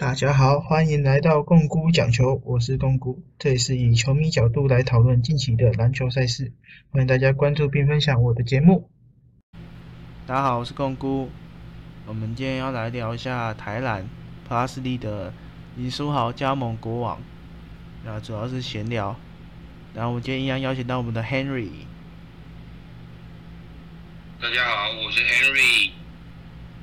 [0.00, 6.54] 大家好，欢迎来到共姑讲球，我是共姑，这里是以球迷角度来讨论近期的篮球赛事，
[6.88, 8.88] 欢迎大家关注并分享我的节目。
[10.26, 11.28] 大家好，我是共姑，
[12.06, 14.08] 我们今天要来聊一下台篮
[14.48, 15.34] Plus 利的
[15.76, 17.20] 林书豪加盟国王，
[18.02, 19.14] 那主要是闲聊，
[19.92, 21.68] 然后我们今天一样邀请到我们的 Henry。
[24.40, 25.90] 大家好，我是 Henry。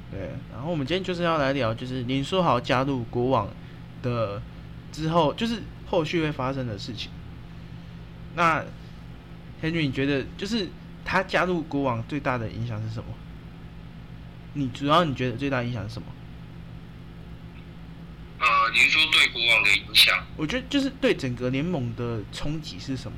[0.10, 3.50] 对，然后我们今天就是要来聊，就是林书豪加入国网
[4.02, 4.42] 的
[4.92, 7.12] 之后，就是后续会发生的事情。
[8.36, 8.64] 那
[9.62, 10.70] Henry，你觉得就是
[11.04, 13.10] 他加入国网最大的影响是什么？
[14.54, 16.08] 你主要你觉得最大影响是什么？
[18.40, 20.26] 呃，您说对国网的影响？
[20.38, 23.18] 我觉得就是对整个联盟的冲击是什么？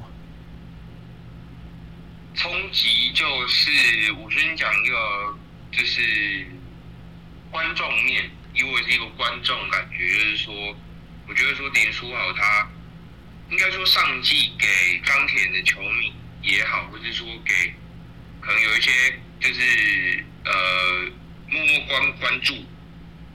[2.33, 5.37] 冲击就是我先讲一个，
[5.71, 6.47] 就是
[7.51, 10.53] 观众面，以我是一个观众感觉，就是说，
[11.27, 12.67] 我觉得说林书豪他
[13.49, 17.73] 应该说上季给钢铁人的球迷也好，或者说给
[18.39, 18.91] 可能有一些
[19.39, 21.11] 就是呃
[21.49, 22.55] 默默关关注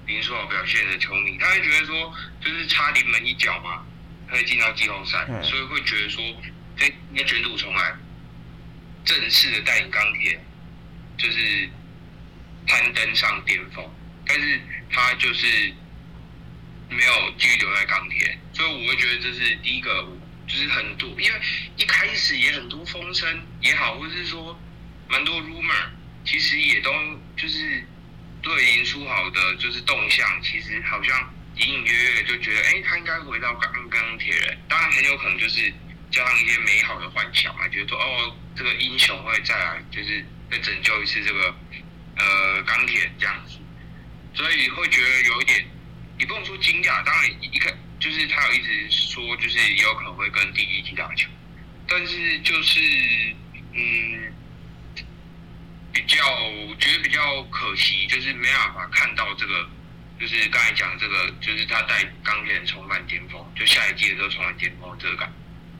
[0.06, 3.84] 林书豪表现的球迷，他会觉得说就是差临门一脚嘛，
[4.28, 6.22] 可以进到季后赛，所以会觉得说
[6.76, 7.94] 这应该卷土重来。
[9.04, 10.42] 正式的带领钢铁，
[11.18, 11.68] 就是
[12.66, 13.84] 攀登上巅峰，
[14.26, 15.72] 但是他就是
[16.88, 20.06] 没有继续留在钢铁，所以我会觉得这是第一个，
[20.46, 21.40] 就是很多，因为
[21.76, 24.58] 一开始也很多风声也好，或者是说
[25.08, 25.88] 蛮多 rumor，
[26.24, 26.92] 其实也都
[27.36, 27.84] 就是
[28.42, 35.72] 对林书豪的，就是动向，其实好像隐隐约约就觉得，哎，他应该回到钢钢铁人，当然很有可能就是。
[36.10, 41.52] 加上一些美好的幻想嘛，觉得说哦，这个英雄会再来，就是再拯救一次这个
[42.16, 43.58] 呃钢铁这样子，
[44.34, 45.64] 所以会觉得有一点，
[46.18, 51.28] 你不用说惊讶，当然一看就是他有一直说，就是也有可能会跟第一季打球，
[51.88, 52.80] 但是就是
[53.72, 54.32] 嗯，
[55.92, 56.16] 比较
[56.78, 59.68] 觉得比较可惜，就是没办法看到这个，
[60.20, 65.32] 就是刚才讲这个，就是他带钢铁重返巅峰，就下一季的时候重返巅峰这个感。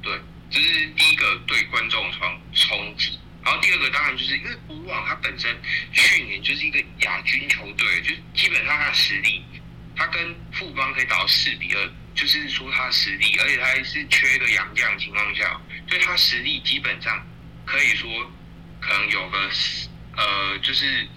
[0.02, 0.18] 对，
[0.50, 5.54] 这是第一个对观众冲冲击，然后第二个当然就是因为国王他本身
[5.92, 9.44] 去年就是一个亚军球队，就基本上他的实力，
[9.94, 17.24] 他跟富邦可以打到四比二，就是说他实力，而且他还是缺一个洋将情况下，所以他实力基本上
[17.64, 18.10] 可以说
[18.80, 19.50] 可能有个
[20.16, 21.08] 呃就是。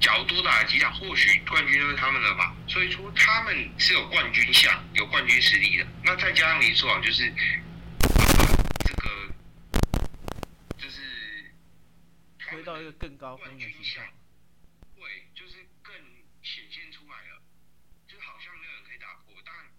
[0.00, 2.56] 较多打几场，或许冠军就是他们了吧。
[2.66, 5.86] 所以说他们是有冠军相、有冠军实力的。
[6.02, 7.30] 那再加上林书豪，就是
[8.78, 9.10] 这个，
[10.78, 10.96] 就是
[12.60, 14.04] 推到一个更高分的形象。
[14.94, 15.96] 会，就是更
[16.42, 17.42] 显现出来了，
[18.06, 19.32] 就好像没有人可以打破。
[19.42, 19.72] 但，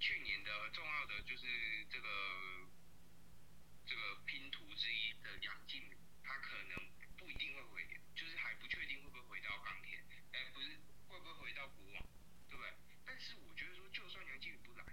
[0.00, 1.44] 去年的重要的就是
[1.90, 2.08] 这个
[3.84, 6.80] 这个拼图之一的杨敬敏，他可能
[7.18, 7.84] 不一定会回。
[8.16, 9.98] 就是还不确定会不会回到钢铁，
[10.32, 12.02] 哎，不是会不会回到国王，
[12.48, 12.72] 对不对？
[13.04, 14.84] 但是我觉得说，就算杨靖宇不来，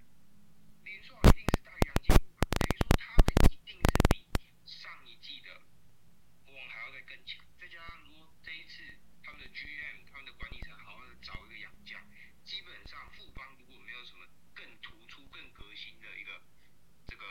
[0.83, 4.25] 林书豪一定是大于杨敬宇嘛，等于说他们一定是比
[4.65, 5.61] 上一季的
[6.43, 7.43] 国王还要再更强。
[7.59, 8.79] 再加上说这一次
[9.21, 11.99] 他们的 GM、他们的管理层好好的找一个洋将，
[12.45, 16.41] 基本上富邦如果没有什么更突出、更革新的一个
[17.07, 17.25] 这个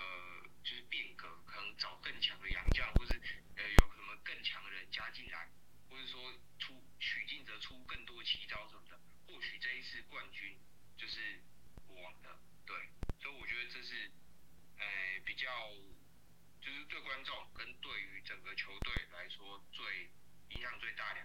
[0.63, 3.19] 就是变革，可能找更强的洋将，或是
[3.57, 5.49] 呃有什么更强的人加进来。
[5.89, 10.57] 或者说出取进则出更多奇招什么的，或许这一次冠军
[10.97, 11.43] 就是
[11.89, 12.77] 国王的，对，
[13.19, 14.09] 所以我觉得这是，
[14.79, 14.87] 呃，
[15.25, 15.51] 比较
[16.61, 20.11] 就是对观众跟对于整个球队来说最
[20.51, 21.21] 影响最大的。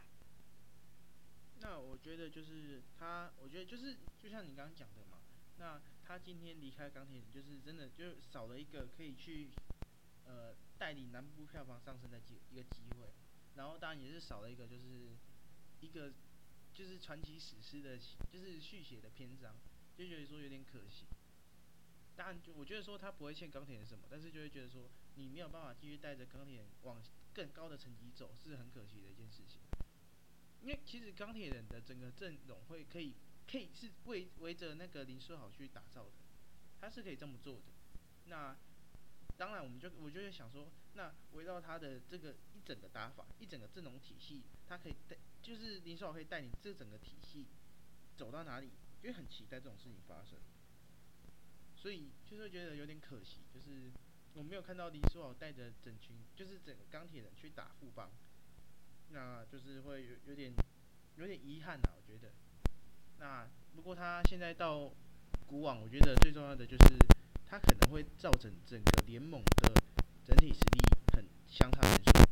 [1.60, 5.20] 那我觉得就是他，我觉得就是就像你刚刚讲的嘛，
[5.58, 9.50] 那他今天离开钢铁人，就是真的就少了一个可以去
[10.26, 13.14] 呃带领南部票房上升的机一个机会。
[13.56, 15.16] 然后当然也是少了一个，就是
[15.80, 16.12] 一个
[16.74, 17.98] 就是传奇史诗的，
[18.32, 19.56] 就是续写的篇章，
[19.98, 21.06] 就觉得说有点可惜。
[22.18, 27.02] 当然，就我觉得说他不会欠钢铁人什么，但是就会觉得说你没有办法继续带着钢铁往
[27.34, 29.60] 更高的层级走，是很可惜的一件事情。
[30.62, 33.14] 因为其实钢铁人的整个阵容会可以
[33.48, 36.12] 可以是围围着那个林书豪去打造的，
[36.80, 37.64] 他是可以这么做的。
[38.26, 38.56] 那
[39.38, 47.46] 当然，我们就我就会想说，那围绕他的这个一整个打法，一整个阵容体系，他可以带，就是林书豪可以带领这整个体系
[48.16, 48.72] 走到哪里，
[49.04, 50.40] 就很期待这种事情发生。
[51.76, 53.92] 所以就是觉得有点可惜，就是
[54.36, 58.10] 我没有看到林书豪带着整群，就是整个钢铁人去打富邦，
[59.10, 60.54] 那就是会有有点
[61.16, 62.34] 有点遗憾呐，我觉得。
[63.18, 64.92] 那不过他现在到
[65.48, 66.98] 古网，我觉得最重要的就是
[67.46, 69.74] 他可能会造成整个联盟的
[70.26, 70.82] 整体实力
[71.16, 72.28] 很相差很远。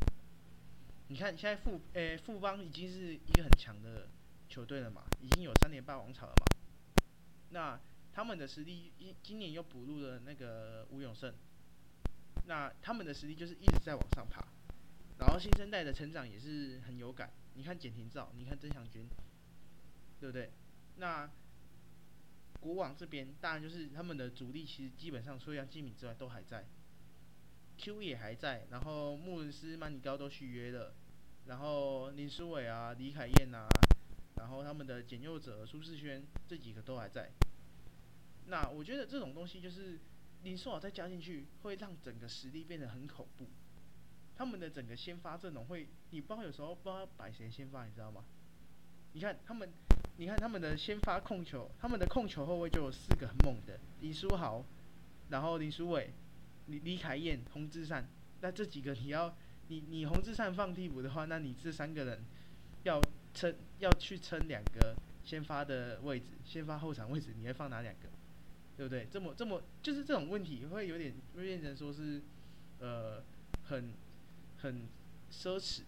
[1.07, 4.09] 你看现在富诶富邦已经是一个很强的
[4.49, 6.45] 球队了嘛，已经有三连霸王朝了嘛。
[7.51, 7.79] 那
[8.11, 11.33] 他们的实力今今年又补入了那个吴永胜，
[12.45, 14.45] 那他们的实力就是一直在往上爬，
[15.19, 17.31] 然后新生代的成长也是很有感。
[17.55, 19.07] 你看简廷照，你看曾祥军，
[20.19, 20.51] 对不对？
[20.97, 21.29] 那
[22.59, 26.65] 国网这边当然就是他们的主力，其实基本上除了杨继敏之外都还在
[27.77, 30.95] ，Q 也还在，然后穆伦斯、曼尼高都续约了，
[31.45, 33.67] 然后林书伟啊、李凯燕啊，
[34.37, 37.31] 然后他们的简佑哲、苏世轩这几个都还在。
[38.47, 39.99] 那我觉得这种东西就是
[40.43, 43.47] 林书豪再加进去，会让整个实力变得很恐怖。
[44.35, 48.23] 他们的整个先发阵容会，你不知道有时候不知道摆谁先发，你知道吗？
[49.13, 49.69] 你看他们，
[50.17, 54.65] 你看他们的先发控球，他们的控球后卫就有四个很猛的，李书豪，
[55.29, 56.11] 然后林书伟、
[56.67, 58.05] 李李凯燕、洪志善。
[58.41, 59.33] 那这几个你要，
[59.67, 62.25] 你你洪志善放替补的话，那你这三个人
[62.83, 62.99] 要
[63.33, 68.09] 撑要去撑两个先发的位置，先发后场位置，你会放哪两个？
[68.75, 69.07] 对不对？
[69.11, 72.21] 这么这么就是这种问题会有点会变成说是，
[72.79, 73.23] 呃，
[73.63, 73.93] 很
[74.57, 74.87] 很
[75.31, 75.83] 奢侈。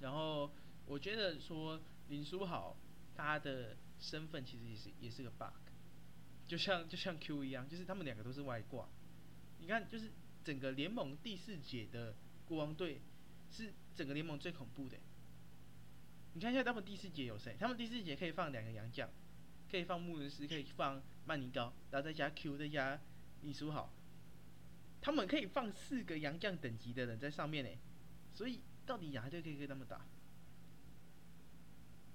[0.00, 0.50] 然后
[0.86, 2.76] 我觉得说林书豪
[3.16, 5.54] 他的身份其实也是也是个 bug，
[6.46, 8.88] 就像就像 Q 一样，就是他们两个都是外挂。
[9.58, 10.10] 你看，就是
[10.44, 12.14] 整个联盟第四节的
[12.46, 13.00] 国王队
[13.50, 14.98] 是整个联盟最恐怖的。
[16.34, 17.56] 你看一下他们第四节有谁？
[17.58, 19.08] 他们第四节可以放两个洋将，
[19.70, 23.00] 可以放穆伦斯，可以放曼尼高，然后再加 Q，再加
[23.42, 23.92] 李书豪，
[25.00, 27.70] 他们可以放四个洋将等级的人在上面呢。
[28.32, 30.06] 所以到底哪一队可以跟他们打？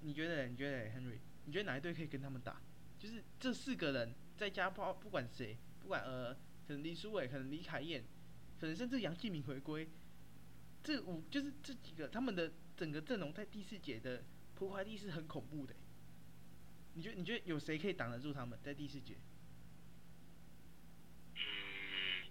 [0.01, 0.47] 你觉得？
[0.47, 1.19] 你觉得，Henry？
[1.45, 2.61] 你觉得哪一队可以跟他们打？
[2.99, 6.33] 就是这四个人再加不不管谁，不管呃，
[6.67, 8.03] 可能李书伟，可能李凯燕，
[8.59, 9.87] 可能甚至杨继敏回归，
[10.83, 14.23] 这五就是这几个他们的整个阵容在第四节的
[14.55, 15.73] 破坏力是很恐怖的。
[16.93, 17.15] 你觉得？
[17.15, 19.15] 你觉得有谁可以挡得住他们在第四节？
[21.35, 22.29] 嗯，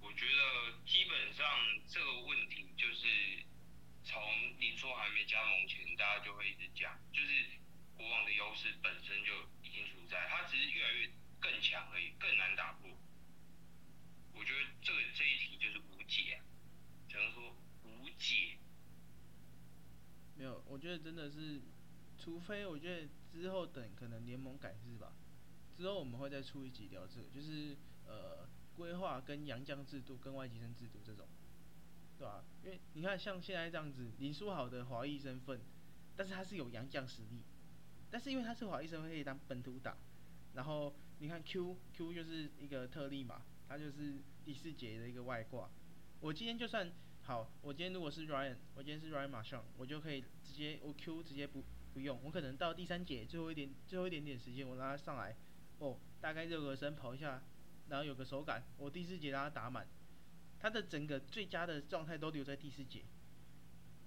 [0.00, 1.46] 我觉得基本上
[1.88, 3.44] 这个问题就是
[4.04, 4.20] 从
[4.58, 7.58] 林书豪还没加盟前，大家就会一直讲，就是
[7.96, 9.32] 国王的优势本身就
[9.62, 12.90] 已经存在，他只是越来越更强而已，更难打破。
[14.34, 16.44] 我觉得这个这一题就是无解、啊，
[17.08, 18.58] 只能说无解。
[20.36, 21.60] 没有，我觉得真的是，
[22.18, 25.12] 除非我觉得之后等可能联盟改制吧，
[25.76, 31.26] 之后我们会再出一集聊这个，就是呃规划跟洋将制度跟外籍生制度这种，
[32.18, 35.60] 对吧、因为你看像现在这样子，林书豪的华裔身份，
[36.16, 37.42] 但是他是有洋将实力，
[38.10, 39.96] 但是因为他是华裔身份可以当本土打，
[40.54, 45.70] 然后你看 Q Q 就是一个特例嘛，他就是第四节的一个外挂，
[46.20, 46.90] 我今天就算
[47.22, 55.36] 好，我今天如果是 Ryan，我今天是 Ryan 马上，我就可以直接我 Q 直接不不用，我可能到第三节最后一点最后一点点时间，我让他上来，
[55.78, 57.42] 哦，大概热个身跑一下，
[57.88, 59.86] 然后有个手感，我第四节让他打满，
[60.58, 63.04] 他的整个最佳的状态都留在第四节，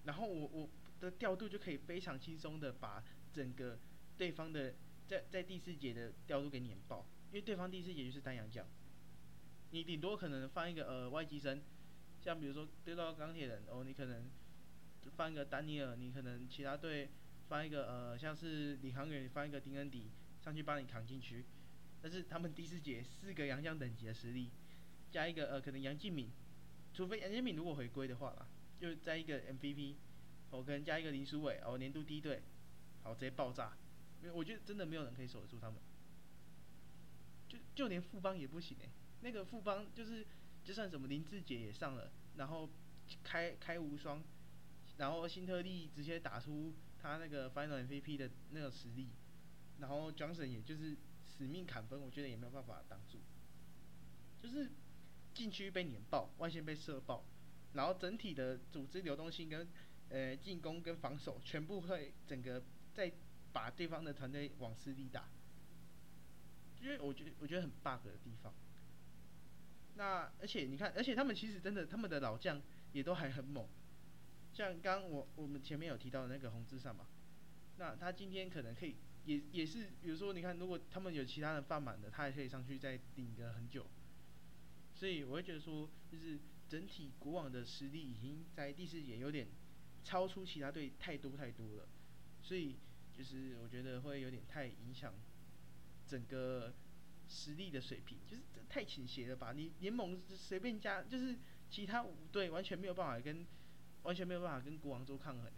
[0.05, 0.69] 然后我我
[0.99, 3.03] 的调度就可以非常轻松的把
[3.33, 3.79] 整个
[4.17, 4.75] 对方的
[5.07, 8.65] 在在第四节的调度给碾爆，因为对方第四节就是单阳将，
[9.71, 11.61] 你顶多可能放一个呃外籍生。
[12.21, 14.29] 像比如说对到钢铁人哦，你可能
[15.17, 17.09] 放一个丹尼尔，你可能其他队
[17.53, 20.09] 放一个呃像是领航员放一个丁恩迪
[20.41, 21.45] 上去帮你扛进去，
[22.01, 24.49] 但是他们第四节四个洋将等级的实力，
[25.11, 26.31] 加一个呃可能杨敬敏，
[26.95, 28.47] 除非杨敬敏如果回归的话啦，
[28.79, 29.93] 就加一个 MVP，
[30.49, 32.41] 我可能加一个林书伟哦年度第一队，
[33.03, 33.77] 好直接爆炸，
[34.23, 35.79] 因为我觉得真的没有人可以守得住他们，
[37.47, 38.89] 就就连富邦也不行诶、
[39.21, 40.25] 那个富邦就是。
[40.65, 42.69] 就算什么林志杰也上了，然后
[43.21, 44.23] 开开无双，
[44.95, 49.09] 然后新特利直接打出他那个 Final MVP 的那个实力，
[49.79, 50.95] 然后 Johnson 也就是
[51.25, 53.19] 死命砍分，我觉得也没有办法挡住，
[54.41, 54.71] 就是
[55.33, 57.25] 禁区被碾爆，外线被射爆，
[57.73, 59.67] 然后整体的组织流动性跟
[60.09, 63.11] 呃进攻跟防守全部会整个在
[63.51, 65.27] 把对方的团队往死里打，
[66.81, 68.53] 因为我觉得我觉得很 bug 的地方。
[69.95, 72.61] 那而且你看，而且他们其实真的，他们的老将
[72.93, 73.67] 也都还很猛，
[74.53, 77.07] 像刚我我们前面有提到的那个洪志善嘛，
[77.77, 78.95] 那他今天可能可以
[79.25, 83.85] 也也是，比如说你看，如果他们有其他人放满的，他也可以上去再顶个很久，
[84.93, 89.47] 所以我会觉得说，就是整体国网的实力已经在第四节有点
[90.03, 91.87] 超出其他队太多太多了，
[92.41, 92.77] 所以
[93.11, 95.13] 就是我觉得会有点太影响
[96.05, 96.73] 整个
[97.27, 99.53] 实力的水平，就是这太倾斜了吧？
[99.53, 101.37] 你联盟随便加，就是
[101.69, 103.45] 其他五队完全没有办法跟
[104.03, 105.51] 完全没有办法跟国王做抗衡诶、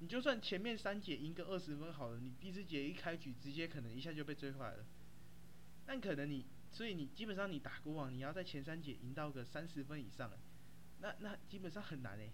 [0.00, 4.84] 你就算前面三节赢个二十分好了，你第四节一开局直接可能一下就被追回来了。
[5.86, 10.30] 但可能你，所以你基本上你打国王，你要在前三节赢到个三十分以上、
[11.00, 12.30] 那那基本上很难诶、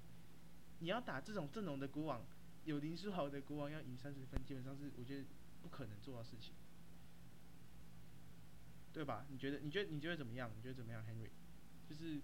[0.80, 2.24] 你要打这种阵容的国王，
[2.64, 5.24] 有林书豪的国王要赢三十分，基本上是我觉得
[5.62, 6.52] 不可能做到事情，
[8.92, 9.26] 对吧？
[9.30, 9.58] 你觉得？
[9.60, 9.90] 你觉得？
[9.90, 10.50] 你觉得怎么样？
[10.56, 11.30] 你觉得怎么样，Henry？
[11.88, 12.20] 就是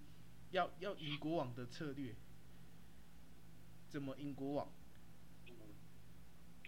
[0.50, 2.14] 要要赢国王的策略，
[3.90, 4.72] 怎么赢国王？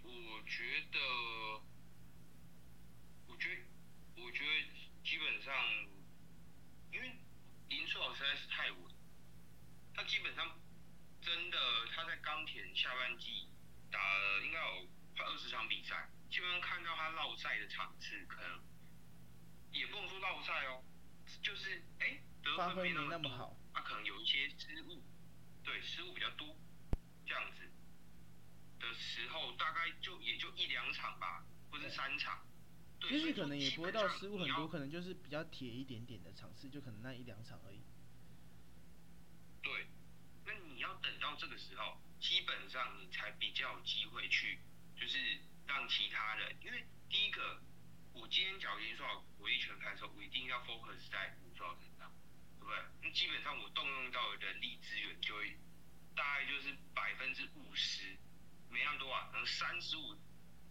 [0.03, 0.99] 我我觉得，
[3.27, 3.61] 我觉得，
[4.21, 4.51] 我觉得
[5.05, 5.55] 基本上，
[6.91, 7.15] 因为
[7.69, 8.93] 林书豪实在是太稳，
[9.93, 10.59] 他基本上
[11.21, 11.57] 真的
[11.95, 13.47] 他在钢铁下半季
[13.89, 18.61] 打了应该有快二十场比赛，基本上看到他落赛的场次，可能
[19.71, 20.83] 也不能说落赛哦，
[21.41, 25.01] 就是哎、得分没那多，那么好，他、可能有一些失误，
[25.63, 26.53] 对，失误比较多，
[27.25, 27.69] 这样子
[28.79, 32.45] 的时候，大概就也就一两场吧，或者三场。
[32.99, 37.81] 对其所以可能也不会到失误很多，可能就是比较铁一点点的场次，就可能那一两场而已。
[39.61, 39.87] 对，
[40.45, 44.59] 那你要等到这个时候，基本上你才比较有机会去，
[44.95, 45.17] 就是
[45.67, 47.61] 让其他人，因为第一个，
[48.13, 52.09] 我今天假如林书豪火力全开的时候，我一定要 focus 在林书豪身上，
[52.59, 52.77] 对不对？
[53.01, 55.57] 那基本上我动用到的人力资源就会
[56.15, 58.17] 大概就是百分之五十，
[58.69, 60.15] 没那么多啊，可能三十五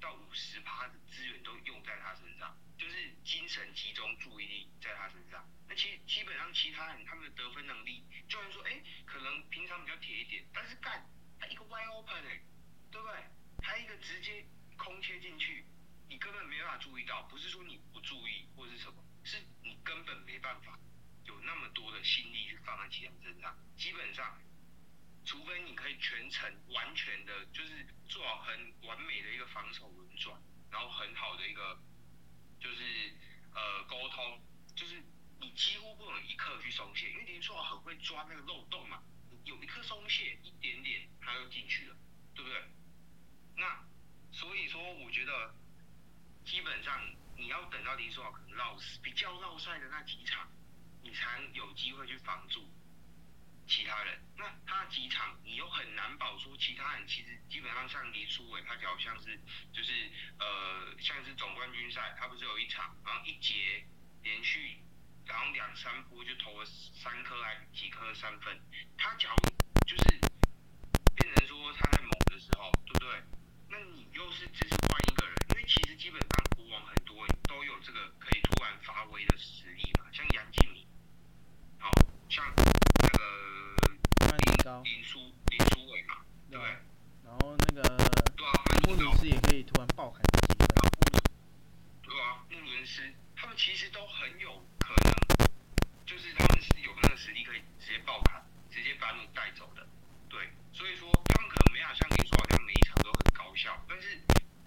[0.00, 5.48] 到五十趴的资源都用在他身上，就是精神集中注意力在他身上。
[5.68, 11.06] 那其基本上其他人他们的得分能力，就算说哎、可能平常比较铁一点，但是干
[11.38, 12.42] 他一个 wide open 哎、
[12.90, 13.16] 对不对？
[13.58, 14.44] 他一个直接
[14.76, 15.64] 空切进去，
[16.08, 20.78] 你根本没办法注意到，不是说你不注意或是什么，是你根本没办法
[21.24, 23.56] 有那么多的心力去放在其他人身上。
[23.76, 24.40] 基本上，
[25.32, 30.38] 除非你可以全程完全的，就是做好很完美的一个防守轮转，
[30.70, 31.80] 然后很好的一个
[32.60, 33.14] 就是
[33.54, 34.42] 呃沟通，
[34.76, 35.02] 就是
[35.40, 41.96] 你几乎不能一刻去松懈，因为林书豪很会抓那个漏洞嘛，你有一刻松懈一点点，他就进去了，
[42.34, 42.68] 对不对？
[43.56, 43.82] 那
[44.32, 45.54] 所以说，我觉得
[46.44, 47.02] 基本上
[47.38, 50.46] 你要等到林书豪可能落比较落赛的那几场，
[51.02, 52.70] 你才有机会去防住
[53.72, 54.20] 其他人。
[54.36, 59.40] 那他几场你又很难保说其他人其实基本上像林书伟，他好像是
[59.72, 63.82] 就是呃像是总冠军赛，他不是有一场，然后一节
[64.22, 64.76] 连续
[65.24, 68.60] 然后两三波就投了三颗还几颗三分，
[68.98, 69.48] 他假如
[69.86, 70.20] 就是
[71.16, 73.22] 变成说他在猛的时候，对不对？
[73.70, 80.86] 那你又是只是换一个人，因为其实基本上国王很多都有这个可以突然发威的实力嘛，像杨敬敏，
[81.78, 81.90] 好、
[82.28, 82.44] 像
[83.02, 83.22] 那个
[84.62, 85.18] 高，林书
[85.50, 86.70] 林书伟嘛，对不对？
[87.24, 87.82] 然后那个
[88.36, 90.66] 对啊，范穆林高鲁斯也可以突然爆砍几分。
[90.74, 90.80] 然
[92.02, 93.02] 对啊，穆伦斯，
[93.34, 95.12] 他们其实都很有可能，
[96.06, 99.86] 就是他们是有那个实力可以直接爆砍，直接把你带走的。
[100.28, 104.20] 对，所以说他们可能没有像林书豪这样每一场都很高效，但是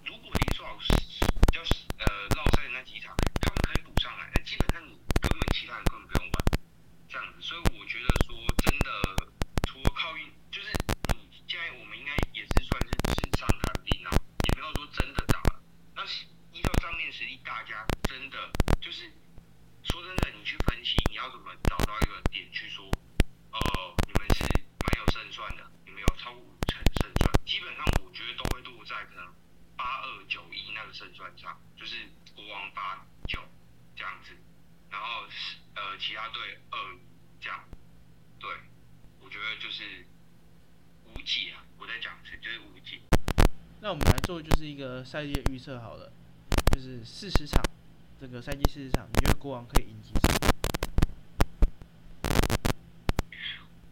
[0.04, 1.60] 如果林书豪是比较
[1.98, 2.04] 呃
[2.36, 6.34] 落赛的那几场，他们可以补上来，那基本上你根本其他人根本不用玩，
[7.08, 7.40] 这样子。
[7.40, 8.90] 所以我觉得说真的，
[9.66, 10.70] 除了靠运，就是
[11.14, 14.10] 你现在我们应该也是算是纸上谈兵啊，
[14.46, 15.62] 也没有说真的打了。
[15.94, 18.38] 那是依照账面实力，大家真的
[18.80, 19.10] 就是
[19.82, 22.86] 说真的，你去分析，你要怎么找到一个点去说，
[23.52, 23.60] 呃，
[24.06, 29.34] 你们是蛮有胜算的，你们有超过五成胜算，基本上我觉得都会落在可能
[29.76, 31.96] 八二九一那个胜算上，就是
[32.34, 33.40] 国王八九
[33.94, 34.32] 这样子，
[34.90, 35.24] 然后
[35.74, 36.78] 呃其他队二
[37.40, 37.64] 这样，
[38.40, 38.50] 对，
[39.20, 40.06] 我觉得就是
[41.04, 43.00] 无解啊，我在讲是就是无解。
[43.80, 46.12] 那我们来做就是一个赛季的预测好了，
[46.74, 47.62] 就是四十场，
[48.20, 50.36] 这个赛季四十场，你觉得国王可以赢几场？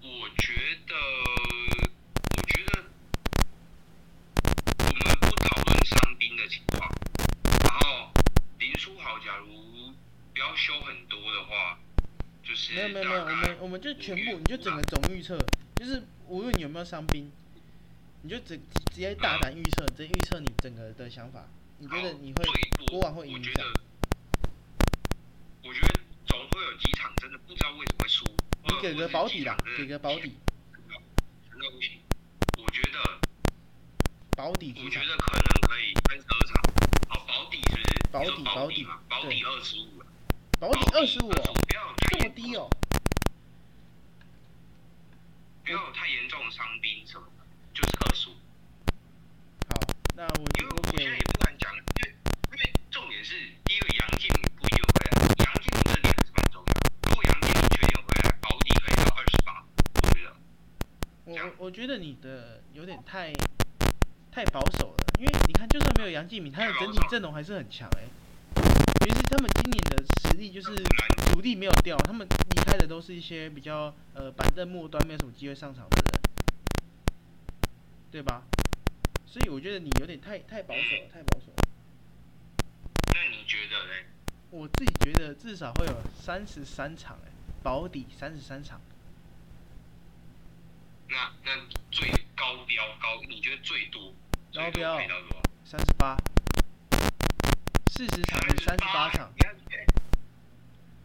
[0.03, 0.53] 我觉
[0.87, 0.95] 得，
[2.37, 2.85] 我觉得
[4.81, 6.93] 我们不讨论伤兵的情况，
[7.63, 8.13] 然后
[8.59, 9.95] 林书豪假如
[10.35, 11.79] 不要修很多的话，
[12.43, 15.39] 就是没有没有没有，我们我们就全部，你就整个总预测，
[15.77, 17.33] 就是无论你有没有伤兵，
[18.21, 18.61] 你就直
[18.95, 21.45] 直接大胆预测，直接预测你整个的想法，
[21.79, 23.65] 你觉得你会最多国王会赢我觉得，
[25.65, 28.25] 我觉得总会有几场真的不知道为什么会输。
[28.63, 30.37] 你给个保底啦给个保底。
[32.57, 33.21] 我觉得
[34.37, 34.85] 保底几场？
[34.85, 36.63] 我觉得可能可以三十二场。
[37.09, 37.85] 好，保底是不是？
[38.13, 40.05] 保底保底保嘛，保底二十五。
[40.61, 42.71] 保底二十五25哦，不要太这么低哦。
[45.65, 47.27] 不要有太严重的伤兵什么
[50.17, 52.15] 那我因为我现在也不敢讲，因为
[52.53, 55.11] 因为重点是第一个杨敬敏不一定回来，
[55.45, 56.91] 杨敬敏这点还是蛮重要的。
[57.09, 59.67] 如果杨敬敏确定回来，保底可以到二十八，
[60.03, 60.31] 我觉得。
[61.27, 63.33] 我我觉得你的有点太
[64.31, 68.07] 太保守了，因为你看，就算没有杨敬敏，他的整体阵容还是很强哎、
[69.01, 70.77] 尤其是他们今年的实力就是
[71.33, 76.23] 主力没有掉，他们离开的都是一些比较呃板凳末端没有什么机会上场的人，
[78.13, 78.45] 对吧？
[79.35, 81.65] 所以我觉得你有点太太保守了，太保守了。
[83.13, 84.05] 那你觉得嘞？
[84.51, 88.81] 我自己觉得至少会有三十三场哎、保底三十三场。
[91.09, 91.51] 那那
[91.91, 94.15] 最高标高，你觉得最多？
[94.55, 95.01] 高标？
[95.65, 96.17] 三十八，
[97.89, 99.33] 四十场是三十八场。
[99.37, 99.87] 你要确，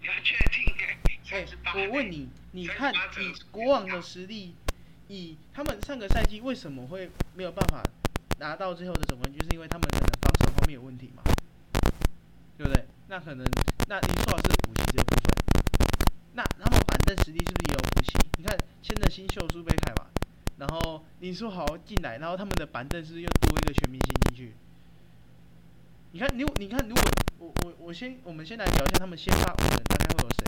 [0.02, 0.76] 你要确定
[1.32, 4.54] 哎，我问你，你看38以国王的实力，
[5.08, 7.82] 以他们上个赛季为什么会没有办法
[8.40, 9.40] 拿到最后的总冠军？
[9.44, 11.22] 是因为他们可能防守方面有问题嘛，
[12.58, 12.86] 对不对？
[13.08, 13.46] 那可能，
[13.88, 15.24] 那你说的是补齐这部分，
[16.34, 18.18] 那他们板凳实力是不是也有补齐？
[18.38, 20.08] 你看签的新秀苏贝凯嘛，
[20.58, 24.54] 然后林书豪进来，然后他们的板凳是不是又多一个全明星进去？
[26.12, 27.04] 你看，你你看，如果
[27.40, 30.40] 我我我先，我们先来聊一下他们先发五人大概会有谁。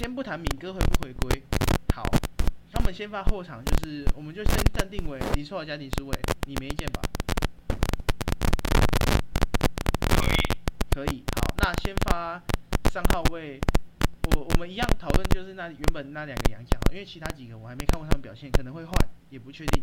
[0.00, 1.42] 先不谈敏哥回不回归，
[1.94, 2.02] 好，
[2.72, 7.02] 他们先发后场就是，我们就先暂定为林书豪加林书伟，你没意见吧？
[10.08, 10.36] 可以。
[10.90, 12.42] 可以，好，那先发
[12.90, 13.60] 三号位，
[14.34, 18.92] 我我们一样讨论就是那原本那两个洋将，因为其他几个我还没看过他们表现，可能会换，
[19.28, 19.80] 也不确定。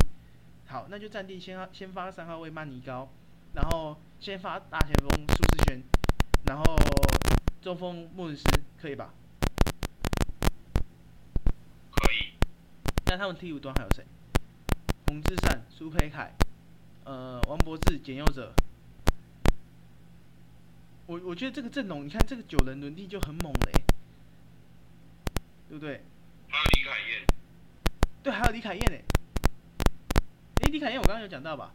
[0.66, 3.08] 好，那就暂定先先发三号位曼尼高，
[3.54, 5.82] 然后先发大前锋苏世轩，
[6.46, 6.76] 然后
[7.62, 8.44] 中锋穆伦斯，
[8.80, 9.14] 可以吧？
[11.90, 12.34] 可以，
[13.10, 14.04] 那他们替补端还有谁？
[15.08, 16.32] 洪志善、苏培凯、
[17.02, 18.54] 呃王柏志、简佑哲。
[21.06, 23.72] 我我觉得这个阵容，你看这个九人轮替就很猛嘞、
[25.68, 26.04] 对不对？
[26.46, 27.26] 还有李凯燕，
[28.22, 29.04] 对，还有李凯燕诶、
[30.62, 31.74] 诶，李凯燕我刚刚有讲到吧？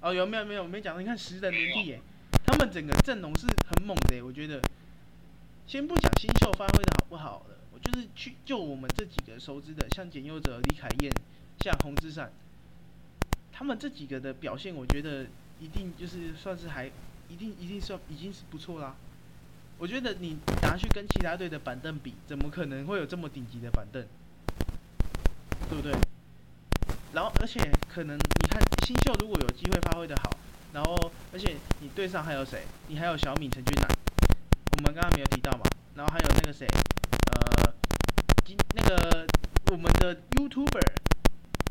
[0.00, 1.00] 哦，有没有没有没讲到？
[1.00, 2.00] 你看十人轮替耶，
[2.44, 4.60] 他们整个阵容是很猛的、欸，我觉得。
[5.66, 11.12] 先不讲新秀发挥的好不好了，我就是去就我们这几个熟知的，像简佑哲、李凯燕、
[11.60, 12.30] 像洪之善，
[13.52, 15.26] 他们这几个的表现，我觉得
[15.58, 16.86] 一定就是算是还
[17.28, 18.94] 一定一定算已经是不错啦。
[19.78, 24.06] 我觉得你拿去跟其他队的板凳比，怎么可能会有这么顶级的板凳？
[25.68, 25.92] 对不对？
[27.12, 27.58] 然后，而且
[27.92, 30.30] 可能你看新秀如果有机会发挥的好，
[30.72, 32.62] 然后而且你队上还有谁？
[32.86, 33.88] 你还有小米陈俊南，
[34.76, 35.64] 我们刚刚没有提到嘛。
[35.94, 36.66] 然后还有那个谁，
[37.32, 37.72] 呃，
[38.44, 39.26] 今那个
[39.70, 40.86] 我们的 YouTuber，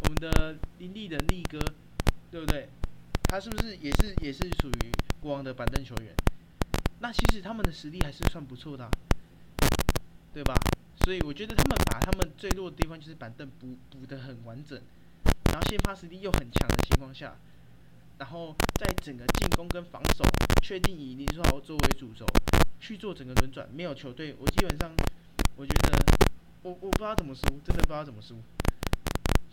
[0.03, 1.59] 我们的林立的力哥，
[2.31, 2.67] 对不对？
[3.25, 4.91] 他是不是也是也是属于
[5.21, 6.15] 国王的板凳球员？
[6.99, 8.89] 那其实他们的实力还是算不错的、
[10.33, 10.55] 对吧？
[11.03, 14.81] 所以我觉得他们把他们最弱的地方就是板凳补补得很完整，
[15.51, 17.35] 然后先发实力又很强的情况下，
[18.17, 20.25] 然后在整个进攻跟防守
[20.63, 22.25] 确定以林书豪作为主轴
[22.85, 24.91] 去做整个轮转，没有球队，我基本上
[25.55, 25.97] 我觉得
[26.61, 28.35] 我我不知道怎么输，真的不知道怎么输，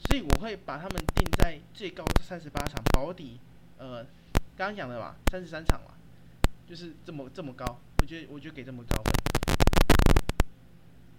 [0.06, 3.40] 所以我会把他们定在最高三十八场保底，
[3.78, 4.04] 呃，
[4.54, 5.94] 刚刚讲的嘛，三十三场嘛，
[6.68, 7.64] 就是这么这么高，
[8.02, 9.12] 我觉得我就给这么高分。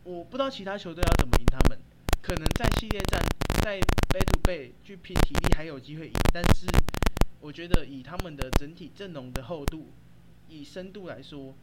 [0.04, 1.80] 我不知道其他球队要怎么赢他们，
[2.22, 3.20] 可能在系列战，
[3.64, 6.68] 在 bay to bay 去拼体力还有机会赢，但是
[7.42, 9.88] 我觉得以他们的整体阵容的厚度，
[10.48, 11.56] 以深度来说，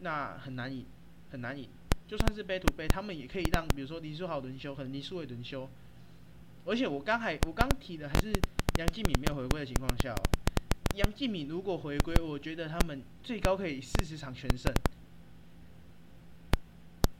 [0.00, 0.84] 那很难赢，
[1.30, 1.68] 很难赢。
[2.06, 5.68] 就算是背徒背他们也可以让，比如说林书豪轮休，可能林书伟轮休。
[6.64, 8.32] 而且我刚还我刚提的还是
[8.78, 10.14] 杨敬敏没有回归的情况下、
[10.94, 14.72] 杨敬敏如果回归，我觉得他们最高可以四十场全胜。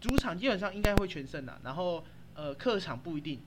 [0.01, 3.41] 主场基本上应该会全胜的，然后呃客场不一定。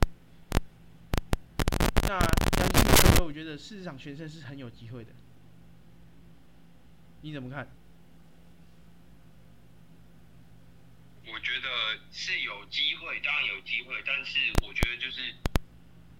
[2.08, 5.12] 那杨敬敏回归，我觉得四十场全胜是很有机会的。
[7.22, 7.68] 你怎么看？
[11.28, 11.68] 我觉得
[12.14, 15.36] 是有机会，当然有机会，但是我觉得就是，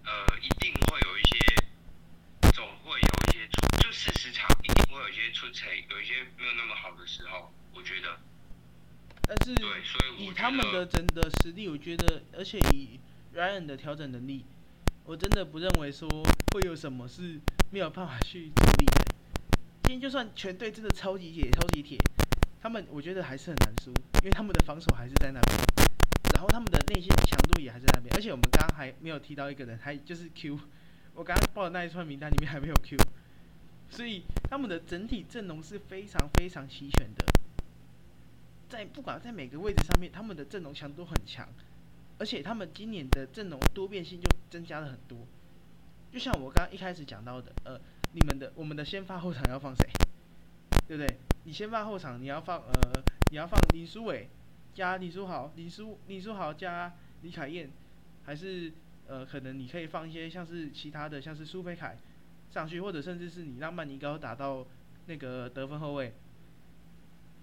[0.04, 8.20] 呃，一定会有一些，总会有一些出，就事实场一定会有一些出彩，有一些没有那么好的时候，我觉得，
[9.26, 13.00] 但是对，所以以他们的得真的实力，我觉得，而且以
[13.34, 14.44] Ryan 的调整能力，
[15.04, 16.06] 我真的不认为说
[16.52, 17.40] 会有什么是
[17.70, 19.02] 没有办法去处理的。
[19.84, 21.96] 今天就算全队真的超级铁、超级铁，
[22.62, 23.90] 他们我觉得还是很难输，
[24.22, 25.58] 因为他们的防守还是在那边，
[26.32, 30.56] 然后他们的内线强度也还在那边，而且我们刚刚还没有提到一个人，还就是 Q，
[31.14, 32.96] 我刚刚报的那一串名单里面还没有 Q，
[33.90, 37.26] 所以他们的整体阵容是非常非常齐全的，
[38.68, 41.48] 在不管在每个位置上面，他们的阵容强度很强。
[42.18, 45.18] 而且他们今年的阵容多变性就增加了很多，
[46.12, 47.80] 就像我刚刚一开始讲到的，呃，
[48.12, 49.88] 你们的我们的先发后场要放谁，
[50.86, 51.16] 对不对？
[51.44, 54.28] 你先发后场你要放呃，你要放林书伟
[54.74, 57.70] 加李书豪，李书李书豪加李凯燕，
[58.24, 58.72] 还是
[59.06, 61.96] 呃，可能你可以放一些像是其他的，像是苏菲凯
[62.50, 64.66] 上去，或者甚至是你让曼尼高打到
[65.06, 66.14] 那个得分后卫，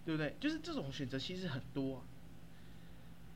[0.05, 0.35] 对不对？
[0.39, 2.03] 就是这种选择其实很多。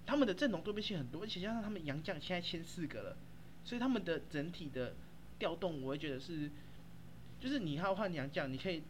[0.05, 3.17] 他们的阵容多变性很多，而且加上他们洋将现在签四个了，
[3.63, 4.95] 所以他们的整体的
[5.39, 6.49] 调动，我会觉得是，
[7.39, 8.83] 就是你要换洋将，你可以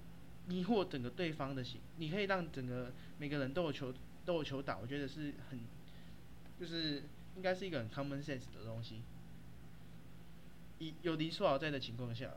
[0.48, 3.94] 迷惑整个对方的心，你可以让整个每个人都有球
[4.26, 5.60] 都有球打，我觉得是很，
[6.60, 7.04] 就是
[7.36, 9.02] 应该是一个很 common sense 的东西。
[10.80, 12.32] 以有林书豪在的情况下，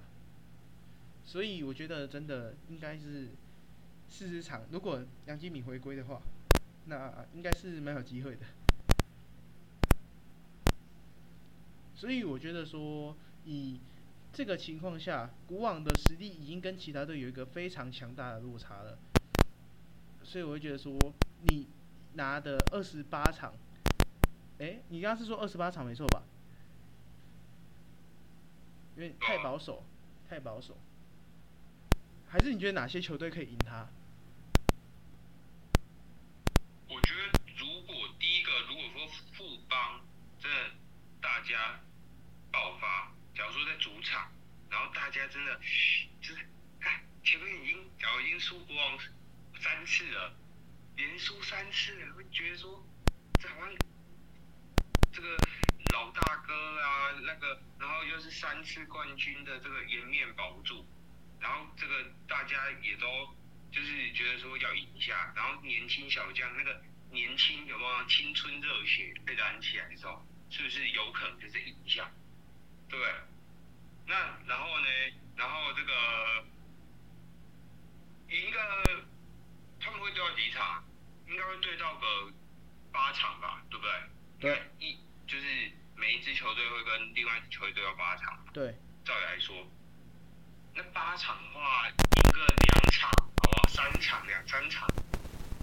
[1.25, 3.31] 所以我觉得真的应该是
[4.09, 6.23] 四十场，如果杨基敏回归的话，
[6.87, 8.47] 那应该是蛮有机会的。
[11.97, 13.17] 所以我觉得说，
[13.47, 13.81] 以
[14.37, 18.99] 这个情况下，古往的实力已经跟其他队有一个非常强大的落差了。
[20.23, 20.95] 所以我会觉得说，
[21.49, 21.67] 你
[22.17, 23.55] 拿的二十八场，
[24.59, 26.23] 哎，你刚刚是说二十八场没错吧？
[28.97, 29.83] 因为太保守，
[30.29, 30.77] 太保守。
[32.29, 33.89] 还是你觉得哪些球队可以赢他？
[36.89, 40.05] 我觉得，如果第一个，如果说富邦
[40.39, 40.47] 这
[41.23, 41.81] 大家。
[42.53, 43.13] 爆发。
[43.35, 44.33] 假如说在主场，
[44.71, 45.61] 然后大家真的
[46.23, 46.37] 就是
[46.81, 48.99] 看前面已经，假如已经输国王
[49.61, 50.35] 三次了，
[50.97, 52.83] 连输三次了，会觉得说
[53.39, 53.75] 这好像
[55.13, 55.37] 这个
[55.93, 60.87] 老大哥啊，那个然后又是三次冠军的这个颜面保住，
[61.41, 63.35] 然后这个大家也都
[63.73, 72.11] 就是觉得说要赢下，然后年轻小将那个年轻有没有青春热血被燃起来的时候，是不是有可能就是赢下？
[72.89, 73.01] 对，
[74.07, 74.15] 那
[74.47, 74.87] 然后呢？
[75.37, 76.45] 然后这个
[78.29, 79.05] 赢个
[79.81, 80.85] 他们会对到几场？
[81.27, 82.33] 应该会对到个
[82.93, 83.93] 八场吧，对不对？
[84.41, 84.63] 对。
[84.79, 88.39] 一就是每一支球队会跟另外一支球队对到八场。
[88.53, 88.77] 对。
[89.05, 89.55] 照理来说，
[90.75, 93.69] 那八场的话，赢个两场，好不好？
[93.69, 94.89] 三场、两三场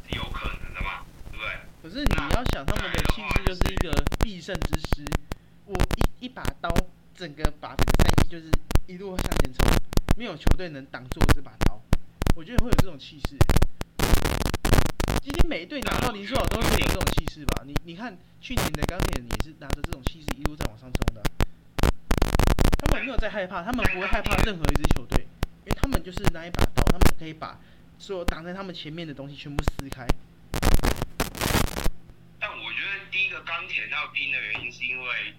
[0.07, 1.59] 是有可能的嘛，对不对？
[1.81, 5.05] 可是你要想，他们的气势就是一个必胜之师，
[5.65, 6.69] 我一一把刀。
[7.15, 8.49] 整个把整个赛季就是
[8.87, 9.71] 一路向前冲，
[10.17, 11.79] 没有球队能挡住我这把刀。
[12.35, 13.37] 我觉得会有这种气势。
[15.23, 17.63] 今天每一队拿到林书豪都是有这种气势吧？
[17.65, 21.23] 你你看去年的钢铁也是拿着这种气势一路在往上冲的。
[22.77, 25.25] 他们没有在害怕，他们不会害怕任何一支球队，
[25.63, 27.57] 因为他们就是那一把刀，他们可以把
[27.97, 30.05] 所有挡在他们前面的东西全部撕开。
[32.37, 35.33] 但我觉得第一个钢铁要拼的原因是因为。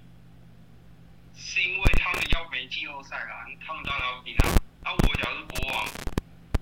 [1.36, 4.48] 是因为他们要没季后赛啦，他们当然要拼啊。
[4.84, 5.86] 那我假如是国王，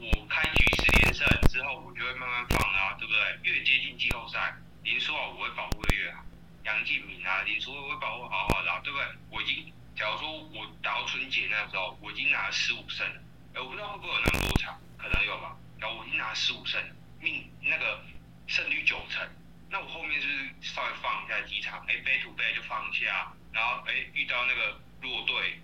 [0.03, 3.39] 我开局十连胜之后，我就会慢慢放啊，对不对？
[3.45, 6.25] 越接近季后赛，林书豪我会保护的越好。
[6.65, 9.07] 杨敬敏啊，林书豪会保护好好的，对不对？
[9.31, 13.23] 我已经，假如说我打到春节那时候，我已经拿了十五胜了。
[13.55, 15.57] 哎，我不知道会不会有那么多场，可能有吧。
[15.79, 16.83] 然后我已经拿了十五胜，
[17.21, 18.05] 命那个
[18.49, 19.23] 胜率九成，
[19.71, 23.33] 那我后面就是稍微放一下几场，哎，背土背就放一下。
[23.53, 25.61] 然后哎，遇到那个弱队，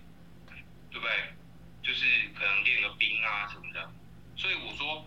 [0.91, 1.33] 对不对？
[1.83, 2.05] 就是
[2.39, 3.91] 可能练个兵啊什么的。
[4.39, 5.05] 所以我说，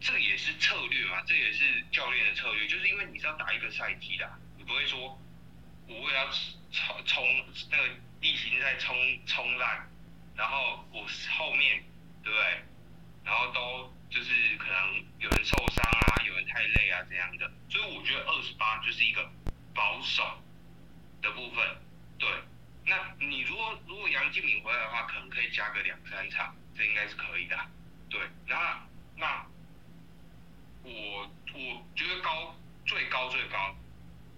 [0.00, 2.66] 这也是策略嘛，这也是教练的策略。
[2.66, 5.20] 就是因为你是要打一个赛季的，你不会说，
[5.86, 6.30] 我为了
[6.72, 7.88] 冲冲那个
[8.22, 9.86] 例行赛冲冲烂，
[10.34, 11.06] 然后我
[11.36, 11.84] 后面
[12.24, 12.64] 对不对？
[13.22, 17.52] 然后都就是可能有人受伤啊，有人太累啊这样的。
[17.68, 19.30] 所以我觉得二十八就是一个
[19.74, 20.42] 保守
[21.20, 21.76] 的部分。
[22.18, 22.26] 对，
[22.86, 27.58] 那你如果如果杨敬敏回来的话，可能可以加个两三场，这应该是可以的。
[28.10, 28.80] 对，那
[29.16, 29.46] 那
[30.82, 32.54] 我我觉得高
[32.86, 33.74] 最高最高，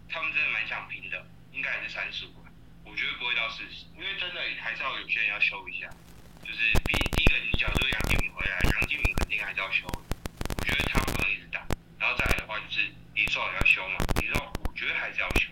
[0.09, 2.35] 他们真的蛮想拼的，应该还是三十五。
[2.83, 5.89] 我觉得不会到四十，因为真的还是要有些人要修一下。
[6.43, 9.87] 就是第第一个，你假如说杨金敏回来，杨金敏肯定还是要修。
[9.87, 11.65] 我觉得他不能一直打。
[11.99, 15.47] 然后再来的话，就是林少也要修嘛，林少我觉得还是要修。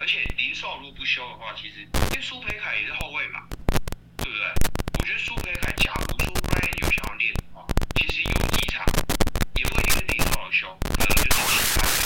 [0.00, 3.46] 而且林少如果不修的话，其实因为苏培凯也是后卫嘛，
[4.16, 4.46] 对不对？
[4.98, 6.16] 我觉得苏培凯假如
[6.94, 8.86] 说 Ryan 有想要练的话，其实有几场
[9.56, 11.98] 也不一定是林书豪休，可能就是其他的，